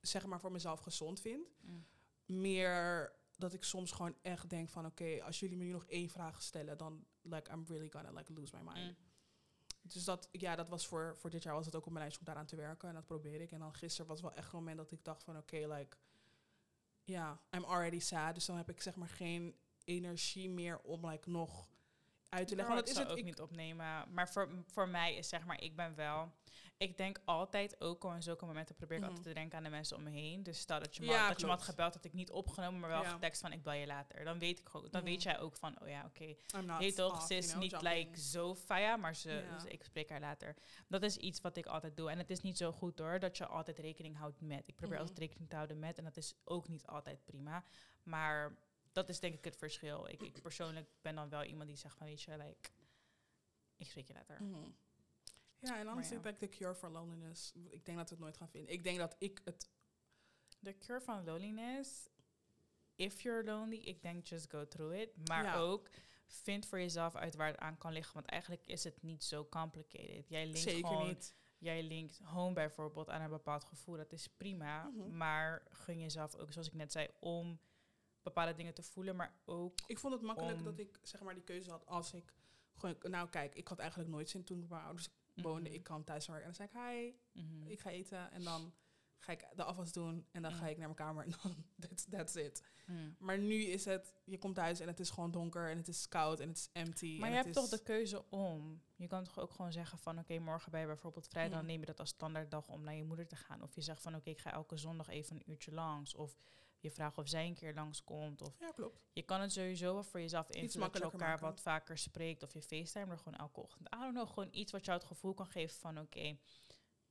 [0.00, 1.48] zeg maar, voor mezelf gezond vind.
[1.60, 1.86] Mm.
[2.26, 6.08] Meer dat ik soms gewoon echt denk van, oké, als jullie me nu nog één
[6.08, 8.98] vraag stellen, dan, like, I'm really gonna, like, lose my mind.
[8.98, 9.04] Mm.
[9.82, 12.18] Dus dat, ja, dat was voor, voor dit jaar was het ook op mijn lijst
[12.18, 12.88] om daaraan te werken.
[12.88, 13.52] En dat probeer ik.
[13.52, 15.96] En dan gisteren was wel echt een moment dat ik dacht van oké, like,
[17.04, 18.34] ja, I'm already sad.
[18.34, 21.68] Dus dan heb ik zeg maar geen energie meer om like nog
[22.36, 22.74] uit te leggen.
[22.74, 23.10] Want dat is het.
[23.12, 24.04] ook Ik, niet opnemen.
[24.12, 26.32] Maar voor, voor mij is zeg maar, ik ben wel...
[26.78, 29.10] Ik denk altijd, ook al in zulke momenten probeer ik Mhm.
[29.12, 30.42] altijd te denken aan de mensen om me heen.
[30.42, 32.30] Dus stel dat je me, Ja, had- dat je me had gebeld, dat ik niet
[32.30, 33.08] opgenomen, maar wel Ja.
[33.10, 34.24] getekst van ik bel je later.
[34.24, 35.10] Dan weet ik gewoon, dan Mhm.
[35.10, 36.34] weet jij ook van, oh ja, oké.
[36.64, 37.92] Not Weet toch, ze is niet jumping.
[37.94, 40.54] like zo faya, maar ze- ik spreek haar later.
[40.88, 42.10] Dat is iets wat ik altijd doe.
[42.10, 44.62] En het is niet zo goed hoor, dat je altijd rekening houdt met.
[44.66, 45.00] Ik probeer Mhm.
[45.00, 47.64] altijd rekening te houden met en dat is ook niet altijd prima.
[48.02, 48.56] Maar
[48.96, 50.08] dat is denk ik het verschil.
[50.08, 52.70] Ik, ik persoonlijk ben dan wel iemand die zegt van, weet je, like,
[53.76, 54.42] ik spreek je later.
[54.42, 54.70] Mhm.
[55.58, 56.16] Ja, en anders ja.
[56.16, 57.52] is like the cure for loneliness.
[57.68, 58.72] Ik denk dat we het nooit gaan vinden.
[58.72, 59.70] Ik denk dat ik het...
[60.58, 62.08] De cure van loneliness,
[62.94, 65.28] if you're lonely, ik denk just go through it.
[65.28, 65.56] Maar Ja.
[65.56, 65.90] ook,
[66.26, 68.14] vind voor jezelf uit waar het aan kan liggen.
[68.14, 70.28] Want eigenlijk is het niet zo complicated.
[70.28, 71.34] Jij linkt Zeker gewoon niet.
[71.58, 73.96] Jij linkt home bijvoorbeeld aan een bepaald gevoel.
[73.96, 74.82] Dat is prima.
[74.84, 75.16] Mhm.
[75.16, 77.60] Maar gun jezelf ook, zoals ik net zei, om
[78.26, 79.16] bepaalde dingen te voelen.
[79.16, 79.78] Maar ook...
[79.86, 82.32] Ik vond het makkelijk Om- dat ik zeg maar die keuze had als ik...
[82.74, 85.62] Gewoon, nou kijk, ik had eigenlijk nooit zin toen mijn ouders woonden.
[85.62, 85.72] Mhm.
[85.74, 87.42] Ik kwam thuis werken en dan zei ik hi.
[87.42, 87.66] Mhm.
[87.66, 88.72] Ik ga eten en dan
[89.18, 90.68] ga ik de afwas doen en dan ga Mm.
[90.70, 92.62] ik naar mijn kamer en dan that's, that's it.
[92.86, 93.16] Mm.
[93.18, 96.08] Maar nu is het, je komt thuis en het is gewoon donker en het is
[96.08, 97.16] koud en het is empty.
[97.18, 98.82] Maar en je hebt toch de keuze om.
[98.96, 101.66] Je kan toch ook gewoon zeggen van oké, morgen je bijvoorbeeld vrij, dan Mm.
[101.66, 103.62] neem je dat als standaarddag om naar je moeder te gaan.
[103.62, 106.14] Of je zegt van oké, ik ga elke zondag even een uurtje langs.
[106.14, 106.36] Of
[106.80, 108.40] je vraagt of zij een keer langskomt.
[108.42, 109.00] Of Ja, klopt.
[109.12, 111.44] je kan het sowieso wel voor jezelf invullen dat je elkaar maken.
[111.46, 112.42] wat vaker spreekt.
[112.42, 113.94] Of je FaceTime er gewoon elke ochtend.
[113.94, 116.38] I don't know, gewoon iets wat jou het gevoel kan geven van oké,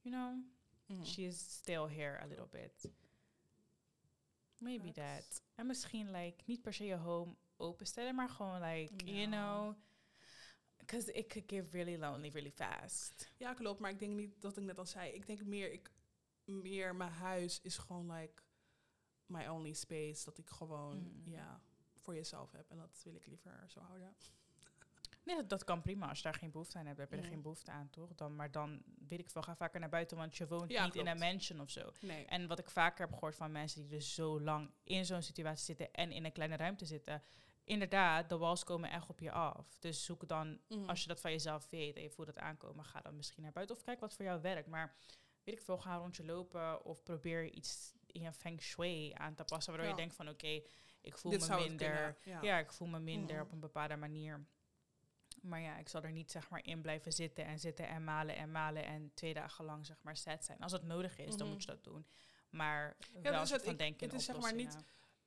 [0.01, 0.43] you know,
[0.87, 1.03] Mhm.
[1.03, 2.91] she is still here a little bit.
[4.57, 5.41] Maybe that.
[5.55, 9.73] En misschien like niet per se je home openstellen, maar gewoon like, you know,
[10.77, 13.33] because it could get really lonely really fast.
[13.37, 13.79] Ja, klopt.
[13.79, 15.11] Maar ik denk niet dat ik net al zei.
[15.11, 15.91] Ik denk meer, ik,
[16.45, 18.41] meer mijn huis is gewoon like
[19.27, 20.25] my only space.
[20.25, 21.21] Dat ik gewoon, Mm.
[21.31, 21.61] ja,
[21.97, 22.69] voor jezelf heb.
[22.69, 24.15] En dat wil ik liever zo houden.
[25.23, 26.07] Nee, dat, dat kan prima.
[26.07, 27.31] Als je daar geen behoefte aan hebt, heb je er Mhm.
[27.31, 28.15] geen behoefte aan, toch?
[28.15, 30.95] Dan, maar dan weet ik veel, ga vaker naar buiten, want je woont Ja, niet
[30.95, 31.89] in een mansion of zo.
[32.01, 32.25] Nee.
[32.25, 35.65] En wat ik vaker heb gehoord van mensen die dus zo lang in zo'n situatie
[35.65, 37.23] zitten en in een kleine ruimte zitten.
[37.63, 39.77] Inderdaad, de walls komen echt op je af.
[39.79, 40.89] Dus zoek dan, Mhm.
[40.89, 43.51] als je dat van jezelf weet en je voelt het aankomen, ga dan misschien naar
[43.51, 44.67] buiten of kijk wat voor jou werkt.
[44.67, 44.95] Maar
[45.43, 49.33] weet ik veel, ga een rondje lopen of probeer iets in je feng shui aan
[49.35, 49.95] te passen, waardoor Ja.
[49.95, 50.61] je denkt van oké,
[51.01, 52.17] ik voel Dit me het minder.
[52.23, 52.41] Ja.
[52.41, 52.57] Ja.
[52.59, 53.45] ik voel me minder Mhm.
[53.45, 54.45] op een bepaalde manier.
[55.41, 58.35] Maar ja, ik zal er niet zeg maar in blijven zitten en zitten en malen
[58.35, 60.59] en malen en twee dagen lang zeg maar set zijn.
[60.59, 61.49] Als dat nodig is, dan Mhm.
[61.49, 62.05] moet je dat doen.
[62.49, 64.77] Maar wel dus het- van ik- denken het is zeg maar niet-.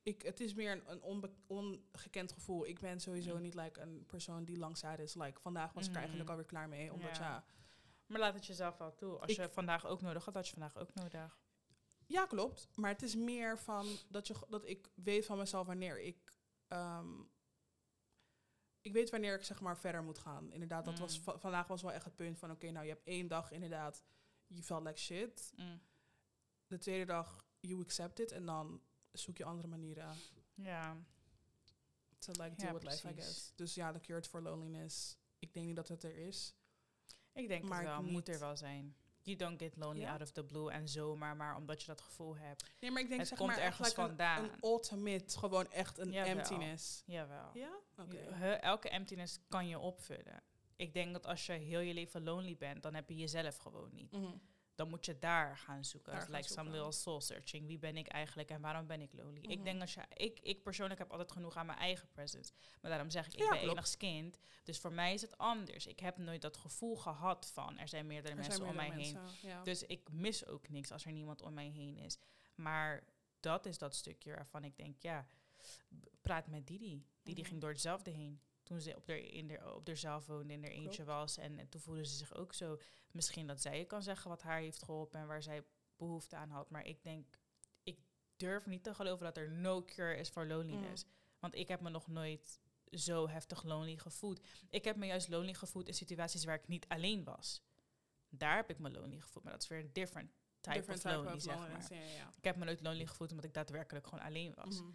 [0.03, 2.67] Ik, het is meer een, een ongekend gevoel.
[2.67, 3.41] Ik ben sowieso Mm.
[3.41, 5.13] niet like, een persoon die lang sad is.
[5.15, 5.99] Like, vandaag was ik er Mhm.
[5.99, 6.93] eigenlijk alweer klaar mee.
[6.93, 7.23] Omdat Ja.
[7.23, 7.43] ja,
[8.05, 9.17] Maar laat het jezelf wel toe.
[9.19, 11.39] Als Ik- je vandaag ook nodig had, had je vandaag ook nodig.
[12.09, 12.67] Ja, klopt.
[12.75, 16.33] Maar het is meer van dat, je, dat ik weet van mezelf wanneer ik.
[16.67, 17.21] ehm,
[18.81, 20.51] ik weet wanneer ik zeg maar verder moet gaan.
[20.51, 21.23] Inderdaad, dat was Mm.
[21.23, 24.03] va- vandaag was wel echt het punt van: oké, nou je hebt één dag inderdaad,
[24.47, 25.51] you felt like shit.
[25.55, 25.81] Mm.
[26.67, 28.31] De tweede dag, you accept it.
[28.31, 28.81] En dan
[29.11, 30.15] zoek je andere manieren
[30.53, 30.97] Ja,
[32.17, 33.51] to like Ja, deal with life, I guess.
[33.55, 35.17] Dus ja, de cure for loneliness.
[35.39, 36.53] Ik denk niet dat het er is.
[37.33, 38.01] ik denk Maar het wel.
[38.03, 38.95] Moet er wel zijn.
[39.29, 42.37] You don't get lonely out of the blue en zomaar, maar omdat je dat gevoel
[42.37, 42.69] hebt.
[42.79, 44.43] Nee, maar ik denk Het zeg komt maar ergens like een- vandaan.
[44.43, 46.35] Een, ultimate, gewoon echt een Jawel.
[46.37, 47.03] emptiness.
[47.05, 47.49] Jawel.
[47.53, 47.69] Ja?
[48.09, 50.43] Je- he- elke emptiness kan je opvullen.
[50.75, 53.89] Ik denk dat als je heel je leven lonely bent, dan heb je jezelf gewoon
[53.93, 54.11] niet.
[54.11, 54.37] Mhm.
[54.79, 56.11] Dan moet je daar gaan zoeken.
[56.11, 57.67] Daar It's gaan like some little soul searching.
[57.67, 59.41] Wie ben ik eigenlijk en waarom ben ik lonely?
[59.41, 59.63] Ik Mhm.
[59.63, 62.51] denk dat je, ik, ik persoonlijk heb altijd genoeg aan mijn eigen presence.
[62.81, 63.73] Maar daarom zeg ik, ik Ja, ben klopt.
[63.77, 64.39] enigskind.
[64.63, 65.87] Dus voor mij is het anders.
[65.87, 69.03] Ik heb nooit dat gevoel gehad van er zijn meerdere Er zijn mensen om mij
[69.03, 69.17] heen.
[69.41, 69.63] Ja.
[69.63, 72.17] Dus ik mis ook niks als er niemand om mij heen is.
[72.55, 73.03] Maar
[73.39, 75.25] dat is dat stukje waarvan ik denk, ja,
[76.21, 77.05] praat met Didi.
[77.23, 77.49] Didi Mhm.
[77.49, 78.41] ging door hetzelfde heen.
[78.69, 81.37] Toen ze op de, in de, op woonde, in haar eentje was.
[81.37, 82.79] En, en toen voelde ze zich ook zo.
[83.11, 85.63] Misschien dat zij je kan zeggen wat haar heeft geholpen en waar zij
[85.95, 86.69] behoefte aan had.
[86.69, 87.39] Maar ik denk,
[87.83, 87.99] ik
[88.37, 91.05] durf niet te geloven dat er no cure is voor loneliness.
[91.39, 92.59] Want ik heb me nog nooit
[92.91, 94.45] zo heftig lonely gevoeld.
[94.69, 97.61] Ik heb me juist lonely gevoeld in situaties waar ik niet alleen was.
[98.29, 99.43] Daar heb ik me lonely gevoeld.
[99.43, 101.93] Maar dat is weer een different type Different of type lonely, of zeg maar.
[101.93, 102.33] Ja, ja.
[102.37, 104.81] Ik heb me nooit lonely gevoeld omdat ik daadwerkelijk gewoon alleen was.
[104.81, 104.91] Mhm.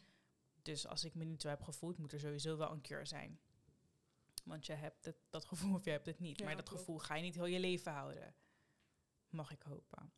[0.62, 3.40] Dus als ik me niet zo heb gevoeld, moet er sowieso wel een cure zijn.
[4.44, 6.38] Want je hebt het, dat gevoel of je hebt het niet.
[6.38, 8.34] Ja, maar dat gevoel ga je niet heel je leven houden.
[9.28, 10.12] Mag ik hopen.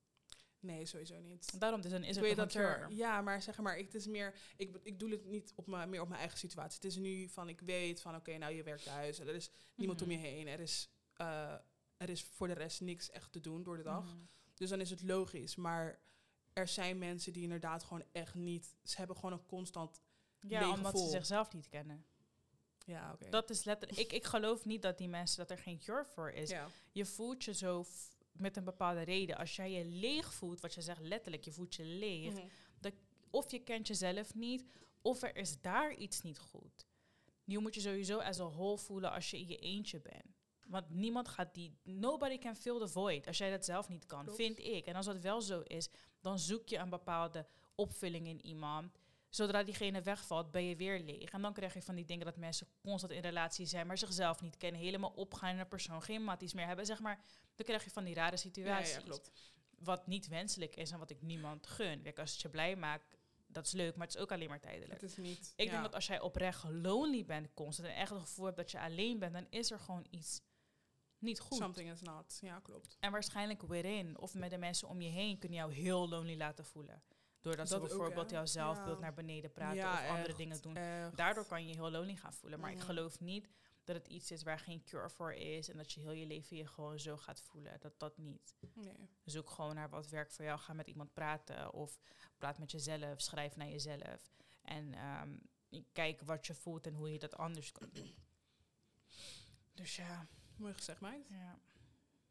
[0.60, 1.60] Nee, sowieso niet.
[1.60, 3.94] Daarom dus dan is ik het dat een er, ja, maar zeg maar, ik, het
[3.94, 6.74] is meer, ik, ik doe het niet op mijn, meer op mijn eigen situatie.
[6.74, 10.02] Het is nu van, ik weet van, oké, nou je werkt thuis, er is niemand
[10.02, 10.16] om Mhm.
[10.20, 11.54] je heen, er is, eh,
[11.96, 14.04] er is voor de rest niks echt te doen door de dag.
[14.04, 14.24] Mhm.
[14.54, 16.00] Dus dan is het logisch, maar
[16.52, 20.00] er zijn mensen die inderdaad gewoon echt niet, ze hebben gewoon een constant,
[20.40, 21.04] Ja, omdat gevoel.
[21.04, 22.06] ze zichzelf niet kennen.
[22.86, 23.30] Ja, oké.
[23.30, 24.00] Dat is letterlijk.
[24.00, 26.50] Ik, ik geloof niet dat die mensen dat er geen cure voor is.
[26.50, 26.68] ja.
[26.92, 27.84] Je voelt je zo
[28.32, 29.36] met een bepaalde reden.
[29.36, 32.32] Als jij je leeg voelt, wat je zegt letterlijk, je voelt je leeg.
[32.32, 32.46] Mhm.
[33.30, 34.64] Of je kent jezelf niet,
[35.02, 36.86] of er is daar iets niet goed.
[37.44, 40.36] Je moet je sowieso als een whole voelen als je in je eentje bent.
[40.66, 41.76] Want niemand gaat die.
[41.82, 44.36] Nobody can fill the void als jij dat zelf niet kan, Klopt.
[44.36, 44.86] vind ik.
[44.86, 45.88] En als dat wel zo is,
[46.20, 48.92] dan zoek je een bepaalde opvulling in iemand.
[49.28, 51.30] Zodra diegene wegvalt, ben je weer leeg.
[51.30, 54.40] En dan krijg je van die dingen dat mensen constant in relatie zijn, maar zichzelf
[54.40, 56.86] niet kennen, helemaal opgaan in een persoon, geen matties meer hebben.
[56.86, 57.20] Zeg maar,
[57.54, 58.94] dan krijg je van die rare Ja, situaties.
[58.94, 59.30] ja, klopt.
[59.78, 62.02] Wat niet wenselijk is en wat ik niemand gun.
[62.02, 63.16] Kijk, als het je blij maakt,
[63.46, 65.00] dat is leuk, maar het is ook alleen maar tijdelijk.
[65.00, 65.70] Het is niet, Ik ja.
[65.70, 68.80] denk dat als jij oprecht lonely bent constant en echt het gevoel hebt dat je
[68.80, 70.40] alleen bent, dan is er gewoon iets
[71.18, 71.58] niet goed.
[71.58, 72.96] Something is not, ja, klopt.
[73.00, 76.64] En waarschijnlijk within of met de mensen om je heen kunnen jou heel lonely laten
[76.64, 77.02] voelen.
[77.46, 78.36] Doordat ze Dat ook, bijvoorbeeld hè?
[78.36, 79.02] jouw zelfbeeld Ja.
[79.02, 80.76] naar beneden praten Ja, of andere dingen doen.
[80.76, 81.16] echt.
[81.16, 82.60] Daardoor kan je je heel lonely gaan voelen.
[82.60, 82.86] Maar ik Mhm.
[82.86, 83.48] geloof niet
[83.84, 86.56] dat het iets is waar geen cure voor is en dat je heel je leven
[86.56, 87.80] je gewoon zo gaat voelen.
[87.80, 88.56] Dat dat niet.
[88.74, 89.08] Nee.
[89.24, 90.58] Zoek gewoon naar wat werkt voor jou.
[90.58, 91.98] Ga met iemand praten of
[92.38, 93.20] praat met jezelf.
[93.20, 94.32] Schrijf naar jezelf.
[94.62, 95.38] En ehm,
[95.92, 98.14] kijk wat je voelt en hoe je dat anders kan doen.
[99.74, 100.26] Dus ja,
[100.56, 101.28] Mooi gezegd, meid.
[101.28, 101.58] ja.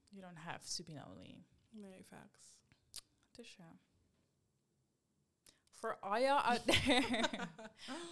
[0.07, 1.45] You don't have to be lonely.
[1.69, 2.59] Nee, facts.
[3.31, 3.77] Dus ja.
[5.85, 7.19] For all y'all out there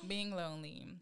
[0.07, 0.97] being lonely.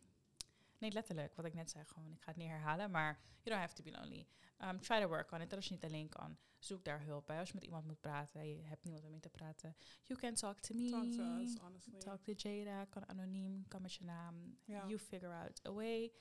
[0.78, 2.12] Nee, letterlijk, wat ik net zei, gewoon.
[2.12, 4.28] Ik ga het niet herhalen, maar you don't have to be lonely.
[4.64, 5.54] Um, try to work on it.
[5.54, 7.40] Als je niet alleen kan, zoek daar hulp bij.
[7.40, 9.76] Als je met iemand moet praten, je hebt niemand om mee te praten.
[10.04, 10.90] You can talk to me.
[10.90, 12.00] Talk to us, honestly.
[12.00, 14.58] Talk to Jada, kan anoniem, kan met je naam.
[14.66, 16.12] You figure out a way.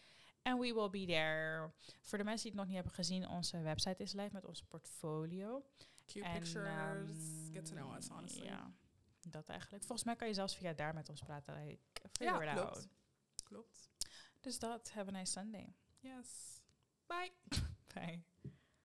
[0.43, 1.71] And we will be there.
[2.01, 4.63] Voor de mensen die het nog niet hebben gezien, onze website is live met ons
[4.63, 5.65] portfolio.
[6.07, 6.69] Cute En, pictures.
[6.69, 8.47] ehm, Get to know us, honestly.
[9.29, 9.85] Dat eigenlijk.
[9.85, 11.55] Volgens mij kan je zelfs via daar met ons praten.
[11.65, 12.69] Like, Ja, figure klopt.
[12.77, 12.89] out.
[13.45, 13.91] Klopt.
[14.41, 15.75] Dus dat, have a nice Sunday.
[15.99, 16.61] Yes.
[17.07, 17.33] Bye.
[17.95, 18.25] Bye.